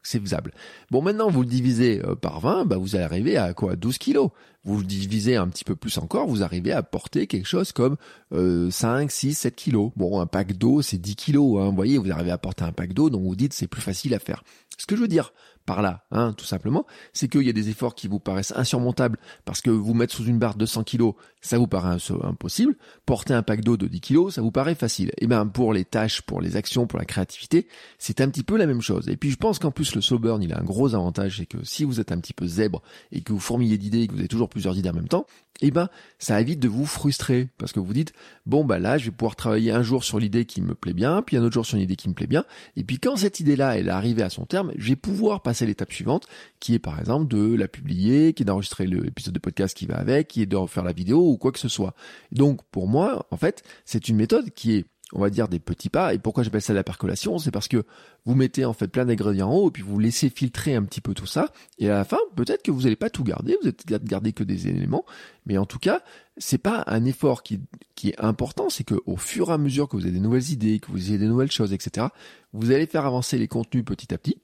c'est 0.02 0.20
faisable. 0.20 0.52
Bon, 0.90 1.02
maintenant, 1.02 1.30
vous 1.30 1.42
le 1.42 1.48
divisez 1.48 2.02
euh, 2.04 2.16
par 2.16 2.40
20, 2.40 2.64
bah, 2.64 2.78
vous 2.78 2.96
allez 2.96 3.04
arriver 3.04 3.36
à 3.36 3.54
quoi? 3.54 3.76
12 3.76 3.98
kilos. 3.98 4.30
Vous 4.64 4.78
le 4.78 4.84
divisez 4.84 5.36
un 5.36 5.48
petit 5.48 5.64
peu 5.64 5.76
plus 5.76 5.96
encore, 5.98 6.26
vous 6.26 6.42
arrivez 6.42 6.72
à 6.72 6.82
porter 6.82 7.28
quelque 7.28 7.46
chose 7.46 7.70
comme 7.70 7.96
euh, 8.32 8.70
5, 8.70 9.10
6, 9.10 9.34
7 9.34 9.54
kilos. 9.54 9.92
Bon, 9.96 10.20
un 10.20 10.26
pack 10.26 10.58
d'eau, 10.58 10.82
c'est 10.82 10.98
10 10.98 11.14
kilos. 11.14 11.62
Hein, 11.62 11.70
vous 11.70 11.76
voyez, 11.76 11.96
vous 11.96 12.10
arrivez 12.10 12.32
à 12.32 12.38
porter 12.38 12.64
un 12.64 12.72
pack 12.72 12.92
d'eau, 12.92 13.08
donc 13.08 13.22
vous 13.22 13.36
dites 13.36 13.52
c'est 13.52 13.68
plus 13.68 13.80
facile 13.80 14.14
à 14.14 14.18
faire. 14.18 14.42
Ce 14.76 14.84
que 14.84 14.96
je 14.96 15.00
veux 15.00 15.08
dire 15.08 15.32
par 15.68 15.82
là, 15.82 16.06
hein, 16.12 16.32
tout 16.32 16.46
simplement, 16.46 16.86
c'est 17.12 17.28
qu'il 17.28 17.42
y 17.42 17.50
a 17.50 17.52
des 17.52 17.68
efforts 17.68 17.94
qui 17.94 18.08
vous 18.08 18.20
paraissent 18.20 18.54
insurmontables 18.56 19.18
parce 19.44 19.60
que 19.60 19.68
vous 19.68 19.92
mettre 19.92 20.14
sous 20.14 20.24
une 20.24 20.38
barre 20.38 20.54
de 20.54 20.64
100 20.64 20.84
kg, 20.84 21.12
ça 21.40 21.58
vous 21.58 21.66
paraît 21.66 21.96
impossible. 22.22 22.76
Porter 23.06 23.34
un 23.34 23.42
pack 23.42 23.62
d'eau 23.62 23.76
de 23.76 23.86
10 23.86 24.00
kg, 24.00 24.30
ça 24.30 24.42
vous 24.42 24.50
paraît 24.50 24.74
facile. 24.74 25.08
Et 25.10 25.24
eh 25.24 25.26
bien 25.26 25.46
pour 25.46 25.72
les 25.72 25.84
tâches, 25.84 26.22
pour 26.22 26.40
les 26.40 26.56
actions, 26.56 26.86
pour 26.86 26.98
la 26.98 27.04
créativité, 27.04 27.66
c'est 27.98 28.20
un 28.20 28.28
petit 28.28 28.42
peu 28.42 28.56
la 28.56 28.66
même 28.66 28.82
chose. 28.82 29.08
Et 29.08 29.16
puis 29.16 29.30
je 29.30 29.36
pense 29.36 29.58
qu'en 29.58 29.70
plus 29.70 29.94
le 29.94 30.00
slow 30.00 30.18
burn, 30.18 30.42
il 30.42 30.52
a 30.52 30.58
un 30.58 30.64
gros 30.64 30.94
avantage, 30.94 31.38
c'est 31.38 31.46
que 31.46 31.64
si 31.64 31.84
vous 31.84 32.00
êtes 32.00 32.12
un 32.12 32.18
petit 32.18 32.32
peu 32.32 32.46
zèbre 32.46 32.82
et 33.12 33.20
que 33.20 33.32
vous 33.32 33.40
fourmillez 33.40 33.78
d'idées 33.78 34.02
et 34.02 34.06
que 34.06 34.12
vous 34.12 34.18
avez 34.18 34.28
toujours 34.28 34.48
plusieurs 34.48 34.76
idées 34.76 34.90
en 34.90 34.94
même 34.94 35.08
temps, 35.08 35.26
eh 35.60 35.70
ben 35.70 35.88
ça 36.18 36.40
évite 36.40 36.60
de 36.60 36.68
vous 36.68 36.86
frustrer 36.86 37.48
parce 37.58 37.72
que 37.72 37.80
vous 37.80 37.92
dites 37.92 38.12
bon 38.46 38.64
bah 38.64 38.78
là 38.78 38.96
je 38.96 39.06
vais 39.06 39.10
pouvoir 39.10 39.34
travailler 39.34 39.72
un 39.72 39.82
jour 39.82 40.04
sur 40.04 40.20
l'idée 40.20 40.44
qui 40.44 40.62
me 40.62 40.74
plaît 40.74 40.92
bien, 40.92 41.22
puis 41.22 41.36
un 41.36 41.42
autre 41.42 41.54
jour 41.54 41.66
sur 41.66 41.76
une 41.76 41.82
idée 41.82 41.96
qui 41.96 42.08
me 42.08 42.14
plaît 42.14 42.26
bien, 42.26 42.44
et 42.76 42.84
puis 42.84 42.98
quand 42.98 43.16
cette 43.16 43.40
idée-là 43.40 43.76
elle 43.76 43.88
est 43.88 43.90
arrivée 43.90 44.22
à 44.22 44.30
son 44.30 44.44
terme, 44.44 44.72
je 44.76 44.90
vais 44.90 44.96
pouvoir 44.96 45.42
passer 45.42 45.64
à 45.64 45.66
l'étape 45.66 45.92
suivante 45.92 46.26
qui 46.60 46.74
est 46.74 46.78
par 46.78 46.98
exemple 47.00 47.26
de 47.28 47.54
la 47.54 47.68
publier, 47.68 48.32
qui 48.34 48.42
est 48.42 48.46
d'enregistrer 48.46 48.86
l'épisode 48.86 49.34
de 49.34 49.38
podcast 49.38 49.76
qui 49.76 49.86
va 49.86 49.96
avec, 49.96 50.28
qui 50.28 50.42
est 50.42 50.46
de 50.46 50.56
refaire 50.56 50.84
la 50.84 50.92
vidéo 50.92 51.18
ou 51.28 51.38
quoi 51.38 51.52
que 51.52 51.58
ce 51.58 51.68
soit. 51.68 51.94
Donc 52.32 52.62
pour 52.70 52.88
moi 52.88 53.26
en 53.30 53.36
fait 53.36 53.62
c'est 53.84 54.08
une 54.08 54.16
méthode 54.16 54.50
qui 54.50 54.76
est 54.76 54.86
on 55.12 55.20
va 55.20 55.30
dire 55.30 55.48
des 55.48 55.58
petits 55.58 55.88
pas. 55.88 56.14
Et 56.14 56.18
pourquoi 56.18 56.42
j'appelle 56.42 56.62
ça 56.62 56.72
la 56.72 56.84
percolation? 56.84 57.38
C'est 57.38 57.50
parce 57.50 57.68
que 57.68 57.84
vous 58.24 58.34
mettez 58.34 58.64
en 58.64 58.72
fait 58.72 58.88
plein 58.88 59.06
d'ingrédients 59.06 59.50
en 59.50 59.56
haut 59.56 59.68
et 59.68 59.72
puis 59.72 59.82
vous 59.82 59.98
laissez 59.98 60.28
filtrer 60.28 60.74
un 60.74 60.82
petit 60.84 61.00
peu 61.00 61.14
tout 61.14 61.26
ça. 61.26 61.52
Et 61.78 61.88
à 61.88 61.94
la 61.94 62.04
fin, 62.04 62.18
peut-être 62.36 62.62
que 62.62 62.70
vous 62.70 62.82
n'allez 62.82 62.96
pas 62.96 63.10
tout 63.10 63.24
garder, 63.24 63.56
vous 63.62 63.68
êtes 63.68 63.86
garder 63.86 64.32
que 64.32 64.44
des 64.44 64.68
éléments. 64.68 65.04
Mais 65.46 65.58
en 65.58 65.66
tout 65.66 65.78
cas, 65.78 66.02
c'est 66.36 66.58
pas 66.58 66.84
un 66.86 67.04
effort 67.04 67.42
qui, 67.42 67.60
qui 67.94 68.10
est 68.10 68.20
important, 68.20 68.68
c'est 68.68 68.84
que 68.84 68.96
au 69.06 69.16
fur 69.16 69.50
et 69.50 69.52
à 69.52 69.58
mesure 69.58 69.88
que 69.88 69.96
vous 69.96 70.02
avez 70.02 70.12
des 70.12 70.20
nouvelles 70.20 70.50
idées, 70.50 70.78
que 70.78 70.90
vous 70.90 71.08
ayez 71.08 71.18
des 71.18 71.26
nouvelles 71.26 71.50
choses, 71.50 71.72
etc., 71.72 72.08
vous 72.52 72.70
allez 72.70 72.86
faire 72.86 73.06
avancer 73.06 73.38
les 73.38 73.48
contenus 73.48 73.84
petit 73.84 74.12
à 74.12 74.18
petit. 74.18 74.40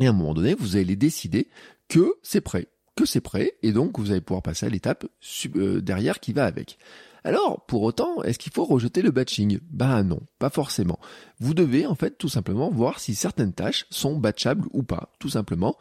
Et 0.00 0.06
à 0.06 0.10
un 0.10 0.12
moment 0.12 0.34
donné, 0.34 0.54
vous 0.54 0.76
allez 0.76 0.96
décider 0.96 1.48
que 1.88 2.14
c'est 2.22 2.40
prêt, 2.40 2.68
c'est 3.06 3.20
prêt, 3.20 3.54
et 3.62 3.72
donc 3.72 3.98
vous 3.98 4.10
allez 4.10 4.20
pouvoir 4.20 4.42
passer 4.42 4.66
à 4.66 4.68
l'étape 4.68 5.06
euh, 5.56 5.80
derrière 5.80 6.20
qui 6.20 6.32
va 6.32 6.44
avec. 6.44 6.78
Alors, 7.24 7.64
pour 7.66 7.82
autant, 7.82 8.22
est-ce 8.22 8.38
qu'il 8.38 8.52
faut 8.52 8.64
rejeter 8.64 9.02
le 9.02 9.10
batching? 9.10 9.58
Bah 9.70 10.02
non, 10.02 10.20
pas 10.38 10.50
forcément. 10.50 10.98
Vous 11.40 11.52
devez 11.52 11.86
en 11.86 11.94
fait 11.94 12.16
tout 12.16 12.28
simplement 12.28 12.70
voir 12.70 13.00
si 13.00 13.14
certaines 13.14 13.52
tâches 13.52 13.86
sont 13.90 14.16
batchables 14.16 14.66
ou 14.72 14.82
pas, 14.82 15.12
tout 15.18 15.28
simplement. 15.28 15.76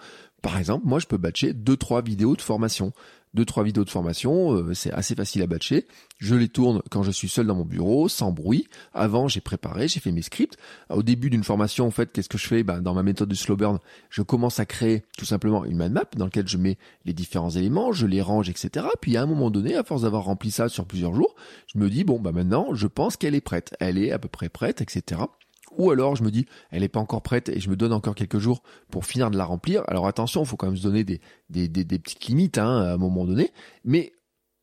Par 0.47 0.57
exemple, 0.57 0.87
moi 0.87 0.99
je 0.99 1.07
peux 1.07 1.17
batcher 1.17 1.51
2-3 1.51 2.05
vidéos 2.05 2.37
de 2.37 2.41
formation 2.41 2.93
deux 3.33 3.45
trois 3.45 3.63
vidéos 3.63 3.85
de 3.85 3.89
formation, 3.89 4.53
euh, 4.53 4.73
c'est 4.73 4.91
assez 4.91 5.13
facile 5.13 5.41
à 5.43 5.47
batcher. 5.47 5.85
Je 6.17 6.33
les 6.33 6.49
tourne 6.49 6.81
quand 6.89 7.03
je 7.03 7.11
suis 7.11 7.29
seul 7.29 7.45
dans 7.45 7.55
mon 7.55 7.65
bureau, 7.65 8.07
sans 8.07 8.31
bruit. 8.31 8.67
Avant, 8.93 9.27
j'ai 9.27 9.41
préparé, 9.41 9.87
j'ai 9.87 9.99
fait 9.99 10.11
mes 10.11 10.23
scripts. 10.23 10.57
Au 10.89 11.03
début 11.03 11.29
d'une 11.29 11.43
formation, 11.43 11.85
en 11.85 11.91
fait, 11.91 12.11
qu'est-ce 12.11 12.29
que 12.29 12.37
je 12.37 12.47
fais? 12.47 12.63
Ben, 12.63 12.81
Dans 12.81 12.95
ma 12.95 13.03
méthode 13.03 13.29
de 13.29 13.35
slow 13.35 13.55
burn, 13.55 13.77
je 14.09 14.23
commence 14.23 14.59
à 14.59 14.65
créer 14.65 15.03
tout 15.17 15.25
simplement 15.25 15.65
une 15.65 15.77
mind 15.77 15.91
map 15.91 16.05
dans 16.15 16.25
laquelle 16.25 16.47
je 16.47 16.57
mets 16.57 16.77
les 17.05 17.13
différents 17.13 17.51
éléments, 17.51 17.91
je 17.91 18.07
les 18.07 18.21
range, 18.21 18.49
etc. 18.49 18.87
Puis 19.01 19.17
à 19.17 19.21
un 19.21 19.27
moment 19.27 19.51
donné, 19.51 19.75
à 19.75 19.83
force 19.83 20.01
d'avoir 20.01 20.23
rempli 20.23 20.49
ça 20.49 20.69
sur 20.69 20.85
plusieurs 20.85 21.13
jours, 21.13 21.35
je 21.71 21.77
me 21.77 21.89
dis, 21.89 22.03
bon, 22.03 22.19
bah 22.19 22.31
maintenant, 22.31 22.73
je 22.73 22.87
pense 22.87 23.17
qu'elle 23.17 23.35
est 23.35 23.41
prête. 23.41 23.75
Elle 23.79 23.99
est 23.99 24.11
à 24.11 24.19
peu 24.19 24.29
près 24.29 24.49
prête, 24.49 24.81
etc. 24.81 25.21
Ou 25.77 25.91
alors 25.91 26.15
je 26.15 26.23
me 26.23 26.31
dis, 26.31 26.45
elle 26.71 26.81
n'est 26.81 26.89
pas 26.89 26.99
encore 26.99 27.21
prête 27.21 27.49
et 27.49 27.59
je 27.59 27.69
me 27.69 27.75
donne 27.75 27.93
encore 27.93 28.15
quelques 28.15 28.39
jours 28.39 28.63
pour 28.91 29.05
finir 29.05 29.31
de 29.31 29.37
la 29.37 29.45
remplir. 29.45 29.83
Alors 29.87 30.07
attention, 30.07 30.43
il 30.43 30.47
faut 30.47 30.57
quand 30.57 30.67
même 30.67 30.77
se 30.77 30.83
donner 30.83 31.03
des, 31.03 31.21
des, 31.49 31.67
des, 31.67 31.99
petites 31.99 32.25
limites 32.25 32.57
hein, 32.57 32.81
à 32.81 32.93
un 32.93 32.97
moment 32.97 33.25
donné. 33.25 33.51
Mais 33.85 34.13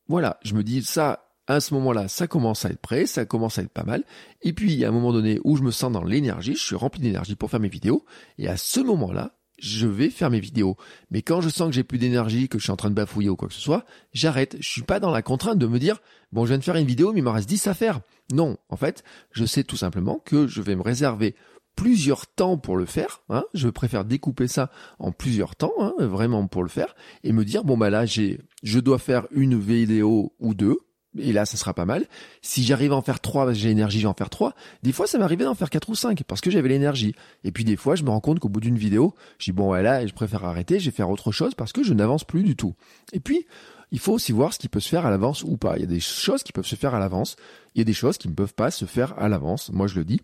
voilà, 0.09 0.38
je 0.42 0.54
me 0.54 0.62
dis 0.62 0.83
ça, 0.83 1.25
à 1.47 1.61
ce 1.61 1.75
moment-là, 1.75 2.09
ça 2.09 2.26
commence 2.26 2.64
à 2.64 2.71
être 2.71 2.80
prêt, 2.80 3.06
ça 3.06 3.25
commence 3.26 3.59
à 3.59 3.62
être 3.62 3.73
pas 3.73 3.85
mal. 3.85 4.04
Et 4.42 4.52
puis, 4.52 4.85
a 4.85 4.88
un 4.88 4.92
moment 4.92 5.12
donné 5.12 5.40
où 5.44 5.56
je 5.56 5.62
me 5.62 5.71
sens 5.71 5.92
dans 5.92 6.04
l'énergie, 6.04 6.54
je 6.54 6.62
suis 6.62 6.76
rempli 6.76 7.00
d'énergie 7.00 7.37
pour 7.37 7.50
faire 7.50 7.61
mes 7.61 7.68
vidéos. 7.68 8.04
Et 8.38 8.49
à 8.49 8.56
ce 8.56 8.80
moment-là, 8.80 9.37
je 9.58 9.87
vais 9.87 10.11
faire 10.11 10.30
mes 10.30 10.40
vidéos. 10.40 10.76
Mais 11.11 11.23
quand 11.23 11.40
je 11.40 11.49
sens 11.49 11.68
que 11.68 11.75
j'ai 11.75 11.84
plus 11.84 11.99
d'énergie, 11.99 12.49
que 12.49 12.58
je 12.58 12.64
suis 12.64 12.73
en 12.73 12.76
train 12.76 12.90
de 12.90 12.94
bafouiller 12.94 13.28
ou 13.28 13.37
quoi 13.37 13.49
que 13.49 13.54
ce 13.54 13.61
soit, 13.61 13.84
j'arrête. 14.12 14.56
Je 14.61 14.68
suis 14.68 14.82
pas 14.82 15.00
dans 15.00 15.11
la 15.11 15.23
contrainte 15.23 15.58
de 15.58 15.66
me 15.66 15.78
dire, 15.78 16.00
bon, 16.32 16.44
je 16.44 16.49
viens 16.49 16.58
de 16.58 16.64
faire 16.64 16.76
une 16.76 16.87
vidéo, 16.87 17.12
mais 17.12 17.20
il 17.20 17.23
m'en 17.23 17.32
reste 17.32 17.49
10 17.49 17.66
à 17.66 17.75
faire. 17.75 18.00
Non. 18.32 18.56
En 18.68 18.76
fait, 18.76 19.04
je 19.32 19.44
sais 19.44 19.64
tout 19.64 19.76
simplement 19.76 20.20
que 20.25 20.46
je 20.46 20.62
vais 20.62 20.76
me 20.76 20.82
réserver 20.82 21.34
plusieurs 21.76 22.26
temps 22.26 22.56
pour 22.56 22.76
le 22.76 22.87
faire. 22.87 23.23
Hein. 23.28 23.44
Je 23.54 23.68
préfère 23.68 24.04
découper 24.04 24.49
ça 24.49 24.70
en 24.99 25.12
plusieurs 25.12 25.56
temps, 25.56 25.73
hein, 25.80 25.94
vraiment 25.99 26.46
pour 26.46 26.62
le 26.62 26.68
faire, 26.68 26.94
et 27.23 27.32
me 27.32 27.44
dire 27.44 27.64
bon 27.64 27.76
bah 27.76 27.90
là 27.90 28.06
j'ai, 28.06 28.40
je 28.62 28.78
dois 28.78 28.99
faire 28.99 29.26
une 29.32 29.58
vidéo 29.58 30.34
ou 30.38 30.54
deux, 30.54 30.78
et 31.18 31.33
là, 31.33 31.47
ça 31.47 31.56
sera 31.56 31.75
pas 31.75 31.85
mal. 31.85 32.06
Si 32.42 32.64
j'arrive 32.64 32.92
à 32.92 32.97
en 32.97 33.02
faire 33.02 33.21
trois, 33.21 33.52
j'ai 33.52 33.68
l'énergie, 33.68 34.00
j'en 34.00 34.14
faire 34.14 34.30
trois. 34.30 34.54
Des 34.83 34.92
fois, 34.92 35.06
ça 35.06 35.18
m'arrivait 35.18 35.44
d'en 35.44 35.54
faire 35.54 35.71
quatre 35.71 35.88
ou 35.88 35.94
cinq 35.94 36.23
parce 36.25 36.40
que 36.40 36.50
j'avais 36.50 36.68
l'énergie. 36.68 37.14
Et 37.44 37.52
puis 37.52 37.64
des 37.64 37.76
fois, 37.76 37.94
je 37.94 38.02
me 38.02 38.11
rends 38.11 38.21
compte 38.21 38.40
qu'au 38.40 38.49
bout 38.49 38.61
d'une 38.61 38.78
vidéo, 38.78 39.14
je 39.38 39.46
dis 39.46 39.53
bon, 39.53 39.66
voilà, 39.66 40.07
je 40.07 40.12
préfère 40.12 40.44
arrêter, 40.44 40.81
je 40.81 40.87
vais 40.87 40.96
faire 40.96 41.11
autre 41.11 41.33
chose 41.33 41.55
parce 41.55 41.72
que 41.72 41.83
je 41.83 41.94
n'avance 41.94 42.24
plus 42.24 42.42
du 42.42 42.57
tout. 42.57 42.74
Et 43.12 43.20
puis, 43.20 43.46
il 43.92 44.00
faut 44.00 44.12
aussi 44.12 44.33
voir 44.33 44.53
ce 44.53 44.59
qui 44.59 44.68
peut 44.68 44.81
se 44.81 44.88
faire 44.88 45.07
à 45.07 45.11
l'avance 45.11 45.44
ou 45.44 45.57
pas. 45.57 45.77
Il 45.77 45.83
y 45.83 45.85
a 45.85 45.88
des 45.88 46.00
choses 46.00 46.42
qui 46.42 46.53
peuvent 46.53 46.66
se 46.66 46.77
faire 46.77 46.94
à 46.94 46.98
l'avance. 46.98 47.37
Il 47.74 47.79
y 47.79 47.83
a 47.83 47.85
des 47.85 47.92
choses 47.92 48.18
qui 48.18 48.29
ne 48.29 48.35
peuvent 48.35 48.55
pas 48.55 48.70
se 48.70 48.87
faire 48.87 49.16
à 49.18 49.29
l'avance. 49.29 49.70
Moi, 49.72 49.87
je 49.87 49.96
le 49.96 50.05
dis. 50.05 50.20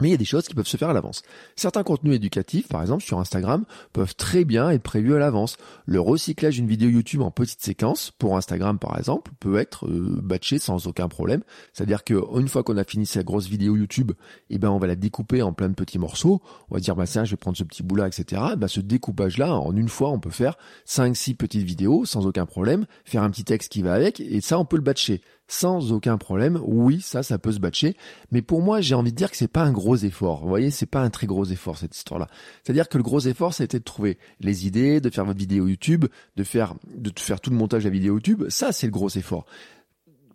Mais 0.00 0.08
il 0.08 0.10
y 0.10 0.14
a 0.14 0.18
des 0.18 0.24
choses 0.24 0.48
qui 0.48 0.54
peuvent 0.54 0.66
se 0.66 0.78
faire 0.78 0.88
à 0.88 0.94
l'avance. 0.94 1.22
Certains 1.54 1.82
contenus 1.82 2.14
éducatifs, 2.14 2.66
par 2.66 2.80
exemple 2.80 3.04
sur 3.04 3.18
Instagram, 3.18 3.66
peuvent 3.92 4.14
très 4.14 4.44
bien 4.44 4.70
être 4.70 4.82
prévus 4.82 5.14
à 5.14 5.18
l'avance. 5.18 5.58
Le 5.84 6.00
recyclage 6.00 6.54
d'une 6.54 6.66
vidéo 6.66 6.88
YouTube 6.88 7.20
en 7.20 7.30
petites 7.30 7.60
séquences, 7.60 8.10
pour 8.10 8.38
Instagram 8.38 8.78
par 8.78 8.98
exemple, 8.98 9.32
peut 9.38 9.58
être 9.58 9.86
euh, 9.86 10.18
batché 10.22 10.58
sans 10.58 10.86
aucun 10.86 11.08
problème. 11.08 11.42
C'est-à-dire 11.74 12.04
qu'une 12.04 12.48
fois 12.48 12.62
qu'on 12.62 12.78
a 12.78 12.84
fini 12.84 13.04
sa 13.04 13.22
grosse 13.22 13.48
vidéo 13.48 13.76
YouTube, 13.76 14.12
eh 14.48 14.58
ben 14.58 14.70
on 14.70 14.78
va 14.78 14.86
la 14.86 14.96
découper 14.96 15.42
en 15.42 15.52
plein 15.52 15.68
de 15.68 15.74
petits 15.74 15.98
morceaux. 15.98 16.40
On 16.70 16.74
va 16.74 16.80
dire 16.80 16.96
bah 16.96 17.06
tiens, 17.06 17.26
je 17.26 17.32
vais 17.32 17.36
prendre 17.36 17.58
ce 17.58 17.64
petit 17.64 17.82
bout-là, 17.82 18.06
etc. 18.06 18.40
Bah, 18.56 18.68
ce 18.68 18.80
découpage-là, 18.80 19.54
en 19.54 19.76
une 19.76 19.90
fois, 19.90 20.08
on 20.08 20.20
peut 20.20 20.30
faire 20.30 20.56
5-6 20.88 21.36
petites 21.36 21.64
vidéos 21.64 22.06
sans 22.06 22.26
aucun 22.26 22.46
problème, 22.46 22.86
faire 23.04 23.22
un 23.22 23.30
petit 23.30 23.44
texte 23.44 23.70
qui 23.70 23.82
va 23.82 23.92
avec, 23.92 24.20
et 24.20 24.40
ça 24.40 24.58
on 24.58 24.64
peut 24.64 24.76
le 24.76 24.82
batcher 24.82 25.20
sans 25.48 25.92
aucun 25.92 26.16
problème. 26.18 26.60
Oui, 26.64 27.00
ça, 27.00 27.22
ça 27.22 27.38
peut 27.38 27.52
se 27.52 27.58
batcher. 27.58 27.96
Mais 28.30 28.42
pour 28.42 28.62
moi, 28.62 28.80
j'ai 28.80 28.94
envie 28.94 29.12
de 29.12 29.16
dire 29.16 29.30
que 29.30 29.36
c'est 29.36 29.48
pas 29.48 29.62
un 29.62 29.72
gros 29.72 29.96
effort. 29.96 30.42
Vous 30.42 30.48
voyez, 30.48 30.70
c'est 30.70 30.86
pas 30.86 31.02
un 31.02 31.10
très 31.10 31.26
gros 31.26 31.44
effort, 31.44 31.76
cette 31.76 31.96
histoire-là. 31.96 32.28
C'est-à-dire 32.62 32.88
que 32.88 32.96
le 32.96 33.02
gros 33.04 33.20
effort, 33.20 33.54
c'était 33.54 33.78
de 33.78 33.84
trouver 33.84 34.18
les 34.40 34.66
idées, 34.66 35.00
de 35.00 35.10
faire 35.10 35.24
votre 35.24 35.38
vidéo 35.38 35.68
YouTube, 35.68 36.06
de 36.36 36.44
faire, 36.44 36.74
de 36.94 37.12
faire 37.18 37.40
tout 37.40 37.50
le 37.50 37.56
montage 37.56 37.84
de 37.84 37.88
la 37.88 37.92
vidéo 37.92 38.14
YouTube. 38.14 38.44
Ça, 38.48 38.72
c'est 38.72 38.86
le 38.86 38.92
gros 38.92 39.10
effort 39.10 39.46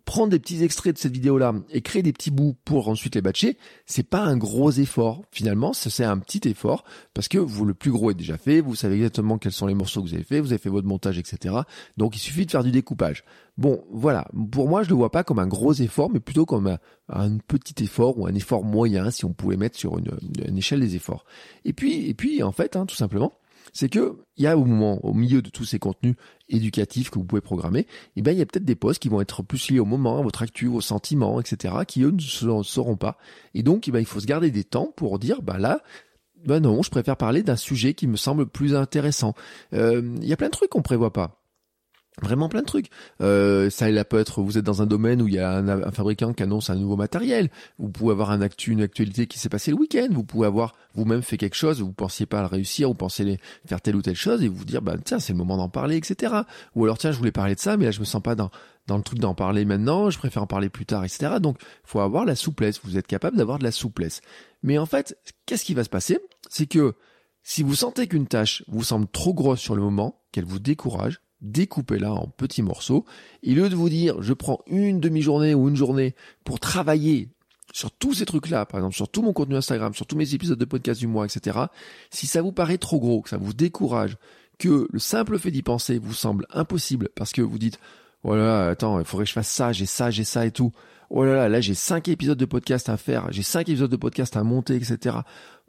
prendre 0.08 0.30
des 0.30 0.38
petits 0.38 0.64
extraits 0.64 0.94
de 0.94 0.98
cette 0.98 1.12
vidéo-là 1.12 1.52
et 1.70 1.82
créer 1.82 2.02
des 2.02 2.14
petits 2.14 2.30
bouts 2.30 2.56
pour 2.64 2.88
ensuite 2.88 3.14
les 3.14 3.20
batcher, 3.20 3.58
c'est 3.84 4.08
pas 4.08 4.22
un 4.22 4.38
gros 4.38 4.70
effort. 4.70 5.20
Finalement, 5.30 5.74
c'est 5.74 6.02
un 6.02 6.16
petit 6.16 6.48
effort 6.48 6.84
parce 7.12 7.28
que 7.28 7.36
vous, 7.36 7.66
le 7.66 7.74
plus 7.74 7.90
gros 7.90 8.10
est 8.10 8.14
déjà 8.14 8.38
fait, 8.38 8.62
vous 8.62 8.74
savez 8.74 8.94
exactement 8.94 9.36
quels 9.36 9.52
sont 9.52 9.66
les 9.66 9.74
morceaux 9.74 10.02
que 10.02 10.08
vous 10.08 10.14
avez 10.14 10.24
fait, 10.24 10.40
vous 10.40 10.52
avez 10.52 10.58
fait 10.58 10.70
votre 10.70 10.88
montage, 10.88 11.18
etc. 11.18 11.56
Donc, 11.98 12.16
il 12.16 12.20
suffit 12.20 12.46
de 12.46 12.50
faire 12.50 12.64
du 12.64 12.70
découpage. 12.70 13.22
Bon, 13.58 13.84
voilà. 13.90 14.26
Pour 14.50 14.66
moi, 14.66 14.82
je 14.82 14.88
le 14.88 14.94
vois 14.94 15.10
pas 15.10 15.24
comme 15.24 15.40
un 15.40 15.46
gros 15.46 15.74
effort, 15.74 16.08
mais 16.08 16.20
plutôt 16.20 16.46
comme 16.46 16.78
un, 17.10 17.36
petit 17.46 17.84
effort 17.84 18.18
ou 18.18 18.26
un 18.26 18.34
effort 18.34 18.64
moyen, 18.64 19.10
si 19.10 19.26
on 19.26 19.34
pouvait 19.34 19.58
mettre 19.58 19.76
sur 19.76 19.98
une, 19.98 20.56
échelle 20.56 20.80
des 20.80 20.96
efforts. 20.96 21.26
Et 21.66 21.74
puis, 21.74 22.08
et 22.08 22.14
puis, 22.14 22.42
en 22.42 22.52
fait, 22.52 22.76
hein, 22.76 22.86
tout 22.86 22.96
simplement, 22.96 23.34
c'est 23.72 23.88
que 23.88 24.18
il 24.36 24.44
y 24.44 24.46
a 24.46 24.56
au 24.56 24.64
moment, 24.64 25.04
au 25.04 25.14
milieu 25.14 25.42
de 25.42 25.50
tous 25.50 25.64
ces 25.64 25.78
contenus 25.78 26.14
éducatifs 26.48 27.10
que 27.10 27.18
vous 27.18 27.24
pouvez 27.24 27.40
programmer, 27.40 27.86
eh 28.16 28.22
ben 28.22 28.32
il 28.32 28.38
y 28.38 28.42
a 28.42 28.46
peut-être 28.46 28.64
des 28.64 28.74
posts 28.74 29.00
qui 29.00 29.08
vont 29.08 29.20
être 29.20 29.42
plus 29.42 29.70
liés 29.70 29.80
au 29.80 29.84
moment, 29.84 30.18
à 30.18 30.22
votre 30.22 30.42
actu, 30.42 30.66
vos 30.66 30.80
sentiments, 30.80 31.40
etc., 31.40 31.74
qui 31.86 32.02
eux 32.02 32.12
ne 32.12 32.62
sauront 32.62 32.96
pas. 32.96 33.18
Et 33.54 33.62
donc, 33.62 33.88
eh 33.88 33.90
ben, 33.90 34.00
il 34.00 34.06
faut 34.06 34.20
se 34.20 34.26
garder 34.26 34.50
des 34.50 34.64
temps 34.64 34.92
pour 34.96 35.18
dire, 35.18 35.42
bah 35.42 35.58
là, 35.58 35.82
ben 36.44 36.60
non, 36.60 36.82
je 36.82 36.90
préfère 36.90 37.16
parler 37.16 37.42
d'un 37.42 37.56
sujet 37.56 37.94
qui 37.94 38.06
me 38.06 38.16
semble 38.16 38.46
plus 38.46 38.74
intéressant. 38.74 39.34
Euh, 39.72 40.16
il 40.20 40.28
y 40.28 40.32
a 40.32 40.36
plein 40.36 40.48
de 40.48 40.52
trucs 40.52 40.70
qu'on 40.70 40.82
prévoit 40.82 41.12
pas. 41.12 41.37
Vraiment 42.20 42.48
plein 42.48 42.62
de 42.62 42.66
trucs. 42.66 42.90
Euh, 43.20 43.70
ça, 43.70 43.88
il 43.88 44.04
peut 44.04 44.18
être, 44.18 44.42
vous 44.42 44.58
êtes 44.58 44.64
dans 44.64 44.82
un 44.82 44.86
domaine 44.86 45.22
où 45.22 45.28
il 45.28 45.34
y 45.34 45.38
a 45.38 45.56
un, 45.56 45.92
fabricant 45.92 46.32
qui 46.32 46.42
annonce 46.42 46.68
un 46.68 46.74
nouveau 46.74 46.96
matériel. 46.96 47.48
Vous 47.78 47.88
pouvez 47.88 48.12
avoir 48.12 48.32
un 48.32 48.40
actu, 48.40 48.72
une 48.72 48.82
actualité 48.82 49.26
qui 49.26 49.38
s'est 49.38 49.48
passée 49.48 49.70
le 49.70 49.76
week-end. 49.76 50.08
Vous 50.10 50.24
pouvez 50.24 50.46
avoir 50.46 50.74
vous-même 50.94 51.22
fait 51.22 51.36
quelque 51.36 51.54
chose, 51.54 51.80
vous 51.80 51.92
pensiez 51.92 52.26
pas 52.26 52.40
le 52.40 52.46
réussir, 52.46 52.88
vous 52.88 52.94
pensez 52.94 53.38
faire 53.66 53.80
telle 53.80 53.94
ou 53.94 54.02
telle 54.02 54.16
chose 54.16 54.42
et 54.42 54.48
vous 54.48 54.64
dire, 54.64 54.82
bah 54.82 54.96
tiens, 55.02 55.20
c'est 55.20 55.32
le 55.32 55.38
moment 55.38 55.56
d'en 55.56 55.68
parler, 55.68 55.96
etc. 55.96 56.34
Ou 56.74 56.84
alors 56.84 56.98
tiens, 56.98 57.12
je 57.12 57.18
voulais 57.18 57.30
parler 57.30 57.54
de 57.54 57.60
ça, 57.60 57.76
mais 57.76 57.84
là 57.84 57.90
je 57.92 58.00
me 58.00 58.04
sens 58.04 58.22
pas 58.22 58.34
dans 58.34 58.50
dans 58.88 58.96
le 58.96 59.02
truc 59.02 59.20
d'en 59.20 59.34
parler 59.34 59.64
maintenant. 59.64 60.10
Je 60.10 60.18
préfère 60.18 60.42
en 60.42 60.46
parler 60.46 60.70
plus 60.70 60.86
tard, 60.86 61.04
etc. 61.04 61.36
Donc, 61.40 61.58
faut 61.84 62.00
avoir 62.00 62.24
la 62.24 62.34
souplesse. 62.34 62.80
Vous 62.82 62.96
êtes 62.96 63.06
capable 63.06 63.36
d'avoir 63.36 63.58
de 63.58 63.64
la 63.64 63.70
souplesse. 63.70 64.22
Mais 64.62 64.78
en 64.78 64.86
fait, 64.86 65.16
qu'est-ce 65.46 65.64
qui 65.64 65.74
va 65.74 65.84
se 65.84 65.90
passer? 65.90 66.18
C'est 66.48 66.66
que 66.66 66.94
si 67.42 67.62
vous 67.62 67.74
sentez 67.74 68.08
qu'une 68.08 68.26
tâche 68.26 68.64
vous 68.66 68.82
semble 68.82 69.06
trop 69.06 69.34
grosse 69.34 69.60
sur 69.60 69.76
le 69.76 69.82
moment, 69.82 70.22
qu'elle 70.32 70.46
vous 70.46 70.58
décourage, 70.58 71.20
découpez-la 71.40 72.12
en 72.12 72.26
petits 72.28 72.62
morceaux. 72.62 73.04
Et 73.42 73.54
lieu 73.54 73.68
de 73.68 73.76
vous 73.76 73.88
dire, 73.88 74.22
je 74.22 74.32
prends 74.32 74.60
une 74.66 75.00
demi-journée 75.00 75.54
ou 75.54 75.68
une 75.68 75.76
journée 75.76 76.14
pour 76.44 76.60
travailler 76.60 77.28
sur 77.72 77.90
tous 77.90 78.14
ces 78.14 78.24
trucs-là, 78.24 78.66
par 78.66 78.80
exemple, 78.80 78.96
sur 78.96 79.08
tout 79.08 79.22
mon 79.22 79.32
contenu 79.32 79.56
Instagram, 79.56 79.94
sur 79.94 80.06
tous 80.06 80.16
mes 80.16 80.34
épisodes 80.34 80.58
de 80.58 80.64
podcast 80.64 81.00
du 81.00 81.06
mois, 81.06 81.26
etc., 81.26 81.58
si 82.10 82.26
ça 82.26 82.42
vous 82.42 82.52
paraît 82.52 82.78
trop 82.78 82.98
gros, 82.98 83.20
que 83.20 83.28
ça 83.28 83.36
vous 83.36 83.52
décourage, 83.52 84.16
que 84.58 84.88
le 84.90 84.98
simple 84.98 85.38
fait 85.38 85.50
d'y 85.50 85.62
penser 85.62 85.98
vous 85.98 86.14
semble 86.14 86.46
impossible 86.50 87.10
parce 87.14 87.32
que 87.32 87.42
vous 87.42 87.58
dites, 87.58 87.78
Oh 88.24 88.34
là 88.34 88.44
là, 88.44 88.68
attends, 88.70 88.98
il 88.98 89.04
faudrait 89.04 89.24
que 89.24 89.28
je 89.28 89.34
fasse 89.34 89.48
ça, 89.48 89.72
j'ai 89.72 89.86
ça, 89.86 90.10
j'ai 90.10 90.24
ça 90.24 90.44
et 90.44 90.50
tout. 90.50 90.72
Oh 91.10 91.24
là 91.24 91.34
là, 91.34 91.48
là 91.48 91.60
j'ai 91.60 91.74
cinq 91.74 92.08
épisodes 92.08 92.38
de 92.38 92.44
podcast 92.44 92.88
à 92.88 92.96
faire, 92.96 93.28
j'ai 93.30 93.42
cinq 93.42 93.68
épisodes 93.68 93.90
de 93.90 93.96
podcast 93.96 94.36
à 94.36 94.42
monter, 94.42 94.74
etc. 94.74 95.18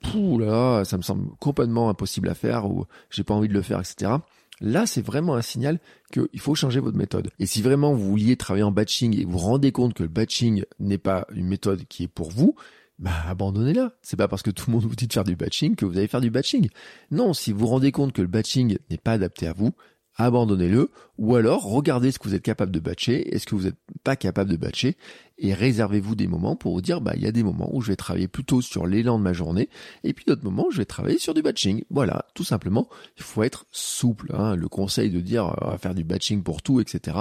Pouh 0.01 0.39
là, 0.39 0.79
là, 0.79 0.85
ça 0.85 0.97
me 0.97 1.03
semble 1.03 1.29
complètement 1.39 1.89
impossible 1.89 2.27
à 2.29 2.33
faire 2.33 2.65
ou 2.65 2.85
j'ai 3.11 3.23
pas 3.23 3.35
envie 3.35 3.47
de 3.47 3.53
le 3.53 3.61
faire, 3.61 3.79
etc. 3.79 4.13
Là, 4.61 4.85
c'est 4.85 5.01
vraiment 5.01 5.35
un 5.35 5.41
signal 5.41 5.79
qu'il 6.11 6.39
faut 6.39 6.55
changer 6.55 6.79
votre 6.79 6.97
méthode. 6.97 7.29
Et 7.39 7.45
si 7.45 7.61
vraiment 7.61 7.93
vous 7.93 8.09
vouliez 8.09 8.35
travailler 8.35 8.63
en 8.63 8.71
batching 8.71 9.19
et 9.19 9.25
vous 9.25 9.37
rendez 9.37 9.71
compte 9.71 9.93
que 9.93 10.03
le 10.03 10.09
batching 10.09 10.65
n'est 10.79 10.97
pas 10.97 11.25
une 11.33 11.47
méthode 11.47 11.85
qui 11.87 12.03
est 12.03 12.07
pour 12.07 12.31
vous, 12.31 12.55
bah 12.99 13.11
abandonnez-la. 13.27 13.93
C'est 14.01 14.17
pas 14.17 14.27
parce 14.27 14.43
que 14.43 14.51
tout 14.51 14.65
le 14.67 14.73
monde 14.73 14.83
vous 14.83 14.95
dit 14.95 15.07
de 15.07 15.13
faire 15.13 15.23
du 15.23 15.35
batching 15.35 15.75
que 15.75 15.85
vous 15.85 15.97
allez 15.97 16.07
faire 16.07 16.21
du 16.21 16.29
batching. 16.29 16.69
Non, 17.11 17.33
si 17.33 17.53
vous 17.53 17.67
rendez 17.67 17.91
compte 17.91 18.11
que 18.11 18.21
le 18.21 18.27
batching 18.27 18.77
n'est 18.89 18.97
pas 18.97 19.13
adapté 19.13 19.47
à 19.47 19.53
vous, 19.53 19.71
abandonnez-le, 20.19 20.91
ou 21.17 21.35
alors 21.35 21.63
regardez 21.63 22.11
ce 22.11 22.19
que 22.19 22.27
vous 22.27 22.35
êtes 22.35 22.43
capable 22.43 22.71
de 22.71 22.79
batcher 22.79 23.33
et 23.33 23.39
ce 23.39 23.45
que 23.45 23.55
vous 23.55 23.63
n'êtes 23.63 23.77
pas 24.03 24.17
capable 24.17 24.51
de 24.51 24.57
batcher, 24.57 24.97
et 25.37 25.53
réservez-vous 25.53 26.15
des 26.15 26.27
moments 26.27 26.57
pour 26.57 26.73
vous 26.73 26.81
dire, 26.81 26.99
bah 26.99 27.13
il 27.15 27.23
y 27.23 27.27
a 27.27 27.31
des 27.31 27.41
moments 27.41 27.69
où 27.73 27.81
je 27.81 27.87
vais 27.87 27.95
travailler 27.95 28.27
plutôt 28.27 28.61
sur 28.61 28.85
l'élan 28.85 29.17
de 29.17 29.23
ma 29.23 29.33
journée, 29.33 29.69
et 30.03 30.13
puis 30.13 30.25
d'autres 30.25 30.43
moments 30.43 30.67
où 30.67 30.71
je 30.71 30.77
vais 30.77 30.85
travailler 30.85 31.17
sur 31.17 31.33
du 31.33 31.41
batching. 31.41 31.83
Voilà, 31.89 32.25
tout 32.35 32.43
simplement, 32.43 32.89
il 33.17 33.23
faut 33.23 33.43
être 33.43 33.65
souple. 33.71 34.35
Hein. 34.35 34.55
Le 34.55 34.67
conseil 34.67 35.09
de 35.09 35.21
dire, 35.21 35.55
euh, 35.63 35.77
faire 35.77 35.95
du 35.95 36.03
batching 36.03 36.43
pour 36.43 36.61
tout, 36.61 36.81
etc. 36.81 37.17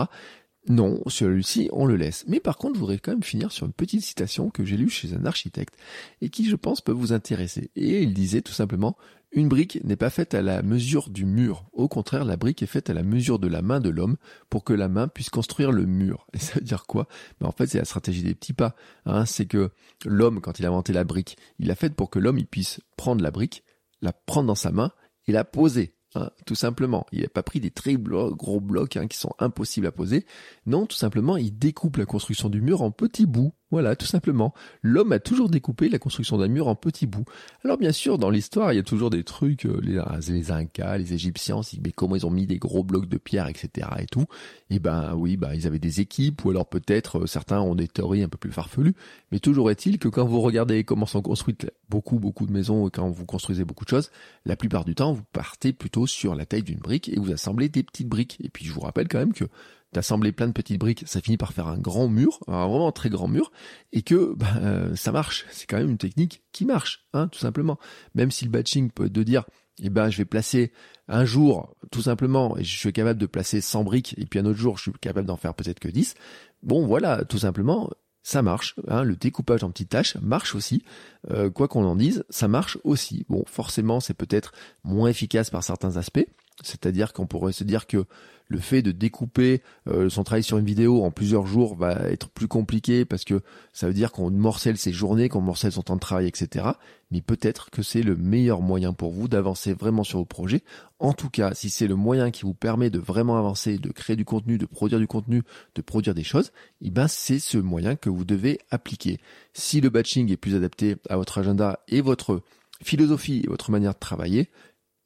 Non, 0.69 1.01
celui-ci, 1.07 1.71
on 1.73 1.87
le 1.87 1.97
laisse. 1.97 2.25
Mais 2.27 2.41
par 2.41 2.59
contre, 2.59 2.75
je 2.75 2.81
voudrais 2.81 2.99
quand 2.99 3.13
même 3.13 3.23
finir 3.23 3.53
sur 3.53 3.65
une 3.65 3.73
petite 3.73 4.03
citation 4.03 4.51
que 4.51 4.65
j'ai 4.65 4.77
lue 4.77 4.91
chez 4.91 5.15
un 5.15 5.25
architecte 5.25 5.75
et 6.21 6.29
qui, 6.29 6.47
je 6.47 6.57
pense, 6.57 6.81
peut 6.81 6.93
vous 6.93 7.13
intéresser. 7.13 7.71
Et 7.75 8.03
il 8.03 8.13
disait 8.13 8.43
tout 8.43 8.53
simplement, 8.53 8.97
une 9.31 9.49
brique 9.49 9.79
n'est 9.85 9.97
pas 9.97 10.11
faite 10.11 10.35
à 10.35 10.41
la 10.41 10.63
mesure 10.63 11.11
du 11.11 11.27
mur. 11.27 11.69
Au 11.73 11.87
contraire, 11.87 12.25
la 12.25 12.37
brique 12.37 12.63
est 12.63 12.67
faite 12.67 12.89
à 12.89 12.95
la 12.95 13.03
mesure 13.03 13.39
de 13.39 13.47
la 13.47 13.61
main 13.61 13.79
de 13.79 13.91
l'homme 13.91 14.17
pour 14.49 14.65
que 14.65 14.73
la 14.73 14.89
main 14.89 15.07
puisse 15.07 15.29
construire 15.29 15.71
le 15.71 15.85
mur. 15.85 16.27
Et 16.33 16.39
ça 16.39 16.55
veut 16.55 16.65
dire 16.65 16.87
quoi? 16.87 17.09
Ben 17.41 17.47
En 17.47 17.53
fait, 17.53 17.67
c'est 17.67 17.79
la 17.79 17.85
stratégie 17.85 18.23
des 18.23 18.35
petits 18.35 18.55
pas. 18.55 18.75
Hein. 19.05 19.27
c'est 19.27 19.47
que 19.47 19.71
l'homme, 20.05 20.41
quand 20.41 20.59
il 20.59 20.65
a 20.65 20.69
inventé 20.69 20.93
la 20.93 21.05
brique, 21.05 21.37
il 21.59 21.69
l'a 21.69 21.75
faite 21.75 21.95
pour 21.95 22.09
que 22.11 22.19
l'homme 22.19 22.43
puisse 22.45 22.81
prendre 22.97 23.23
la 23.23 23.31
brique, 23.31 23.65
la 24.01 24.13
prendre 24.13 24.47
dans 24.47 24.55
sa 24.55 24.73
main 24.73 24.93
et 25.27 25.33
la 25.33 25.45
poser. 25.45 25.95
Hein, 26.15 26.31
tout 26.47 26.55
simplement. 26.55 27.07
Il 27.13 27.21
n'a 27.21 27.29
pas 27.29 27.43
pris 27.43 27.61
des 27.61 27.71
très 27.71 27.97
gros 27.97 28.61
blocs 28.61 28.97
hein, 28.97 29.09
qui 29.09 29.19
sont 29.19 29.35
impossibles 29.39 29.87
à 29.87 29.93
poser. 29.93 30.25
Non, 30.65 30.87
tout 30.87 30.97
simplement, 30.97 31.37
il 31.37 31.59
découpe 31.59 31.99
la 31.99 32.07
construction 32.07 32.49
du 32.49 32.63
mur 32.63 32.81
en 32.81 32.91
petits 32.91 33.27
bouts. 33.27 33.53
Voilà, 33.71 33.97
tout 33.97 34.07
simplement. 34.07 34.55
L'homme 34.83 35.13
a 35.13 35.19
toujours 35.19 35.51
découpé 35.51 35.91
la 35.91 35.99
construction 35.99 36.39
d'un 36.39 36.49
mur 36.49 36.69
en 36.69 36.75
petits 36.75 37.07
bouts. 37.07 37.27
Alors 37.65 37.77
bien 37.77 37.93
sûr, 37.93 38.17
dans 38.17 38.31
l'histoire, 38.31 38.73
il 38.73 38.77
y 38.77 38.79
a 38.79 38.83
toujours 38.83 39.11
des 39.11 39.25
trucs, 39.25 39.67
euh, 39.67 39.79
les, 39.83 40.51
Incas, 40.51 40.97
les 40.97 41.13
Égyptiens, 41.13 41.61
mais 41.83 41.93
comment 41.93 42.17
ils 42.17 42.25
ont 42.25 42.31
mis 42.31 42.47
des 42.47 42.59
gros 42.59 42.83
blocs 42.83 43.09
de 43.09 43.19
pierre, 43.19 43.47
etc. 43.47 43.89
et 43.99 44.07
tout. 44.07 44.27
Et 44.71 44.77
eh 44.77 44.79
ben 44.79 45.15
oui, 45.15 45.37
ben 45.37 45.53
ils 45.53 45.67
avaient 45.67 45.79
des 45.79 46.01
équipes, 46.01 46.45
ou 46.45 46.51
alors 46.51 46.67
peut-être 46.67 47.21
euh, 47.21 47.27
certains 47.27 47.61
ont 47.61 47.75
des 47.75 47.89
théories 47.89 48.23
un 48.23 48.29
peu 48.29 48.39
plus 48.39 48.53
farfelues. 48.53 48.95
Mais 49.33 49.39
toujours 49.39 49.71
est-il 49.71 49.99
que 49.99 50.09
quand 50.09 50.25
vous 50.25 50.41
regardez 50.41 50.83
comment 50.85 51.07
sont 51.07 51.21
construites 51.21 51.71
beaucoup, 51.91 52.19
beaucoup 52.19 52.47
de 52.47 52.53
maisons, 52.53 52.89
quand 52.89 53.11
vous 53.11 53.27
construisez 53.27 53.65
beaucoup 53.65 53.85
de 53.85 53.91
choses, 53.91 54.11
la 54.47 54.57
plupart 54.57 54.87
du 54.87 54.95
temps, 54.95 55.13
vous 55.13 55.25
partez 55.33 55.75
plutôt 55.75 56.07
sur 56.07 56.35
la 56.35 56.47
taille 56.47 56.63
d'une 56.63 56.79
brique 56.79 57.11
et 57.11 57.19
vous 57.19 57.33
assemblez 57.33 57.69
des 57.69 57.83
petites 57.83 58.09
briques. 58.09 58.39
Et 58.43 58.49
puis 58.49 58.65
je 58.65 58.73
vous 58.73 58.81
rappelle 58.81 59.09
quand 59.09 59.19
même 59.19 59.35
que 59.35 59.45
d'assembler 59.93 60.33
plein 60.33 60.47
de 60.47 60.53
petites 60.53 60.79
briques, 60.79 61.05
ça 61.07 61.21
finit 61.21 61.37
par 61.37 61.53
faire 61.53 61.69
un 61.69 61.79
grand 61.79 62.09
mur, 62.09 62.41
un 62.47 62.67
vraiment 62.67 62.93
très 62.93 63.11
grand 63.11 63.29
mur, 63.29 63.51
et 63.93 64.03
que 64.03 64.35
bah, 64.37 64.47
euh, 64.57 64.95
ça 64.95 65.13
marche. 65.13 65.47
C'est 65.51 65.67
quand 65.67 65.79
même 65.79 65.91
une 65.91 65.99
technique 65.99 66.43
qui 66.53 66.65
marche, 66.65 67.07
hein, 67.13 67.29
tout 67.29 67.39
simplement. 67.39 67.79
Même 68.15 68.31
si 68.31 68.45
le 68.45 68.51
batching 68.51 68.91
peut 68.91 69.07
être 69.07 69.13
de 69.13 69.23
dire, 69.23 69.45
eh 69.81 69.91
ben, 69.91 70.11
je 70.11 70.19
vais 70.19 70.25
placer 70.25 70.73
un 71.07 71.25
jour, 71.25 71.75
tout 71.91 72.03
simplement, 72.03 72.57
et 72.59 72.65
je 72.65 72.77
suis 72.77 72.93
capable 72.93 73.21
de 73.21 73.27
placer 73.27 73.61
100 73.61 73.85
briques, 73.85 74.15
et 74.19 74.27
puis 74.27 74.39
un 74.39 74.45
autre 74.45 74.59
jour, 74.59 74.77
je 74.77 74.83
suis 74.83 74.93
capable 75.01 75.27
d'en 75.27 75.37
faire 75.37 75.55
peut-être 75.55 75.81
que 75.81 75.89
10. 75.89 76.15
Bon, 76.63 76.87
voilà, 76.87 77.25
tout 77.25 77.39
simplement, 77.39 77.89
ça 78.23 78.43
marche. 78.43 78.75
Hein, 78.89 79.05
le 79.05 79.17
découpage 79.17 79.65
en 79.65 79.71
petites 79.71 79.89
tâches 79.89 80.17
marche 80.17 80.55
aussi. 80.55 80.83
Euh, 81.31 81.49
quoi 81.49 81.67
qu'on 81.67 81.85
en 81.85 81.97
dise, 81.97 82.25
ça 82.29 82.47
marche 82.47 82.77
aussi. 82.85 83.25
Bon, 83.29 83.43
forcément, 83.47 84.01
c'est 84.01 84.15
peut-être 84.15 84.53
moins 84.85 85.09
efficace 85.09 85.49
par 85.49 85.63
certains 85.63 85.97
aspects. 85.97 86.27
C'est-à-dire 86.63 87.13
qu'on 87.13 87.27
pourrait 87.27 87.53
se 87.53 87.65
dire 87.65 87.87
que 87.87 88.05
le 88.49 88.59
fait 88.59 88.83
de 88.83 88.93
découper 88.93 89.63
euh, 89.89 90.09
son 90.09 90.25
travail 90.25 90.43
sur 90.43 90.59
une 90.59 90.65
vidéo 90.65 91.05
en 91.05 91.11
plusieurs 91.11 91.47
jours 91.47 91.77
va 91.77 91.93
être 92.11 92.31
plus 92.31 92.49
compliqué 92.49 93.05
parce 93.05 93.25
que 93.25 93.43
ça 93.73 93.87
veut 93.87 93.95
dire 93.95 94.11
qu'on 94.11 94.31
morcelle 94.31 94.79
ses 94.79 94.93
journées, 94.93 95.29
qu'on 95.29 95.41
morcelle 95.41 95.73
son 95.73 95.83
temps 95.83 95.97
de 95.97 96.01
travail, 96.01 96.27
etc. 96.27 96.67
Mais 97.11 97.21
peut-être 97.21 97.71
que 97.71 97.83
c'est 97.83 98.03
le 98.03 98.17
meilleur 98.17 98.61
moyen 98.61 98.93
pour 98.93 99.13
vous 99.13 99.29
d'avancer 99.29 99.75
vraiment 99.75 100.05
sur 100.05 100.19
vos 100.19 100.25
projets. 100.25 100.63
En 100.99 101.13
tout 101.13 101.31
cas, 101.31 101.55
si 101.55 101.71
c'est 101.71 101.87
le 101.87 101.95
moyen 101.95 102.31
qui 102.31 102.43
vous 102.43 102.55
permet 102.55 102.91
de 102.91 102.99
vraiment 102.99 103.39
avancer, 103.39 103.79
de 103.79 103.91
créer 103.91 104.17
du 104.17 104.25
contenu, 104.25 104.59
de 104.59 104.67
produire 104.67 104.99
du 104.99 105.07
contenu, 105.07 105.43
de 105.75 105.83
produire 105.83 106.15
des 106.15 106.25
choses, 106.25 106.51
eh 106.81 106.91
ben 106.91 107.07
c'est 107.07 107.39
ce 107.39 107.59
moyen 107.59 107.97
que 107.97 108.11
vous 108.11 108.25
devez 108.25 108.61
appliquer. 108.71 109.19
Si 109.53 109.81
le 109.81 109.91
batching 109.91 110.31
est 110.33 110.37
plus 110.37 110.55
adapté 110.55 110.97
à 111.09 111.17
votre 111.17 111.39
agenda 111.39 111.81
et 111.89 112.01
votre 112.01 112.43
philosophie 112.83 113.43
et 113.45 113.49
votre 113.49 113.71
manière 113.71 113.95
de 113.95 113.99
travailler, 113.99 114.51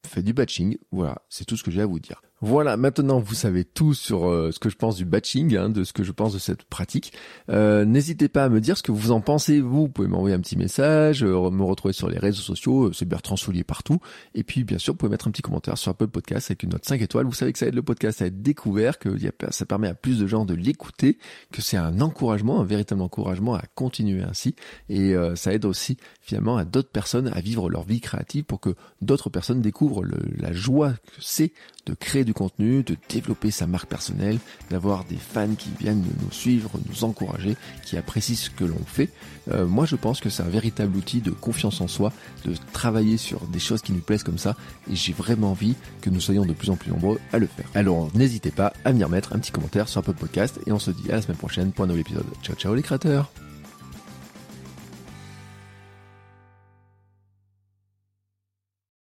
faites 0.07 0.25
du 0.25 0.33
batching. 0.33 0.77
Voilà, 0.91 1.23
c'est 1.29 1.45
tout 1.45 1.57
ce 1.57 1.63
que 1.63 1.71
j'ai 1.71 1.83
à 1.83 1.87
vous 1.87 2.01
dire. 2.01 2.23
Voilà, 2.45 2.77
maintenant 2.77 3.21
vous 3.21 3.37
savez 3.37 3.65
tout 3.65 3.95
sur 3.95 4.29
euh, 4.29 4.51
ce 4.51 4.59
que 4.59 4.69
je 4.69 4.75
pense 4.75 4.97
du 4.97 5.05
batching, 5.05 5.57
hein, 5.57 5.69
de 5.69 5.85
ce 5.85 5.93
que 5.93 6.03
je 6.03 6.11
pense 6.11 6.35
de 6.35 6.41
cette 6.41 6.65
pratique. 6.65 7.13
Euh, 7.51 7.85
n'hésitez 7.85 8.29
pas 8.29 8.43
à 8.43 8.49
me 8.49 8.61
dire 8.61 8.77
ce 8.77 8.83
que 8.83 8.91
vous 8.91 9.13
en 9.13 9.21
pensez, 9.21 9.61
vous. 9.61 9.89
Pouvez 9.89 10.09
m'envoyer 10.09 10.35
un 10.35 10.41
petit 10.41 10.57
message, 10.57 11.23
euh, 11.23 11.51
me 11.53 11.63
retrouver 11.63 11.95
sur 11.95 12.09
les 12.09 12.19
réseaux 12.19 12.43
sociaux, 12.43 12.93
c'est 12.93 13.05
Bertrand 13.05 13.37
Soulier 13.37 13.63
partout. 13.63 14.01
Et 14.35 14.43
puis 14.43 14.65
bien 14.65 14.79
sûr, 14.79 14.93
vous 14.93 14.97
pouvez 14.97 15.11
mettre 15.11 15.29
un 15.29 15.31
petit 15.31 15.43
commentaire 15.43 15.79
sur 15.79 15.93
Apple 15.93 16.09
Podcast 16.09 16.51
avec 16.51 16.65
une 16.65 16.71
note 16.71 16.85
5 16.85 17.01
étoiles. 17.01 17.27
Vous 17.27 17.33
savez 17.33 17.53
que 17.53 17.61
ça 17.61 17.67
aide 17.67 17.77
le 17.77 17.83
podcast 17.83 18.23
à 18.23 18.27
être 18.27 18.43
découvert, 18.43 18.99
que 18.99 19.17
ça 19.51 19.65
permet 19.65 19.87
à 19.87 19.95
plus 19.95 20.19
de 20.19 20.27
gens 20.27 20.45
de 20.45 20.55
l'écouter, 20.55 21.19
que 21.53 21.63
c'est 21.63 21.77
un 21.77 22.01
encouragement, 22.01 22.61
un 22.61 22.65
véritable 22.65 23.03
encouragement 23.03 23.55
à 23.55 23.63
continuer 23.77 24.25
ainsi. 24.25 24.57
Et 24.89 25.15
ça 25.37 25.55
aide 25.55 25.65
aussi 25.65 25.97
finalement 26.21 26.57
à 26.57 26.65
d'autres 26.65 26.91
personnes 26.91 27.31
à 27.33 27.41
vivre 27.41 27.71
leur 27.71 27.85
vie 27.85 28.01
créative 28.01 28.43
pour 28.43 28.59
que 28.59 28.75
d'autres 29.01 29.31
personnes 29.31 29.61
découvrent 29.61 30.05
la 30.39 30.53
joie 30.53 30.95
que 30.95 31.21
c'est 31.21 31.53
de 31.87 31.95
créer 31.95 32.25
du 32.25 32.32
contenu, 32.33 32.83
de 32.83 32.97
développer 33.09 33.51
sa 33.51 33.67
marque 33.67 33.89
personnelle, 33.89 34.39
d'avoir 34.71 35.05
des 35.05 35.17
fans 35.17 35.55
qui 35.55 35.71
viennent 35.79 36.05
nous 36.21 36.33
suivre, 36.33 36.71
nous 36.89 37.05
encourager, 37.05 37.57
qui 37.85 37.97
apprécient 37.97 38.37
ce 38.37 38.51
que 38.51 38.65
l'on 38.65 38.85
fait. 38.87 39.11
Euh, 39.51 39.67
moi, 39.67 39.87
je 39.87 39.97
pense 39.97 40.21
que 40.21 40.31
c'est 40.31 40.43
un 40.43 40.49
véritable 40.49 40.97
outil 40.97 41.21
de 41.21 41.31
confiance 41.31 41.81
en 41.81 41.89
soi, 41.89 42.13
de 42.45 42.55
travailler 42.73 43.17
sur 43.17 43.41
des 43.47 43.59
choses 43.59 43.83
qui 43.83 43.93
nous 43.93 44.01
plaisent 44.01 44.23
comme 44.23 44.39
ça, 44.39 44.57
et 44.91 44.97
j'ai 44.97 45.13
vraiment 45.13 45.51
envie 45.51 45.75
que 46.01 46.11
nous 46.11 46.21
soyons 46.21 46.45
de 46.45 46.53
plus 46.53 46.71
en 46.71 46.77
plus 46.77 46.91
nombreux 46.91 47.21
à 47.33 47.39
le 47.39 47.47
faire. 47.47 47.67
Alors, 47.75 48.11
n'hésitez 48.15 48.51
pas 48.51 48.73
à 48.85 48.93
venir 48.93 49.09
mettre 49.09 49.35
un 49.35 49.39
petit 49.39 49.53
commentaire 49.53 49.89
sur 49.89 50.01
Apple 50.01 50.15
Podcast, 50.15 50.61
et 50.67 50.73
on 50.73 50.79
se 50.79 50.91
dit 50.91 51.11
à 51.11 51.17
la 51.17 51.23
semaine 51.23 51.37
prochaine 51.37 51.73
pour 51.73 51.85
un 51.85 51.89
nouvel 51.89 52.03
épisode. 52.03 52.27
Ciao, 52.43 52.57
ciao 52.57 52.75
les 52.75 52.83
créateurs 52.83 53.31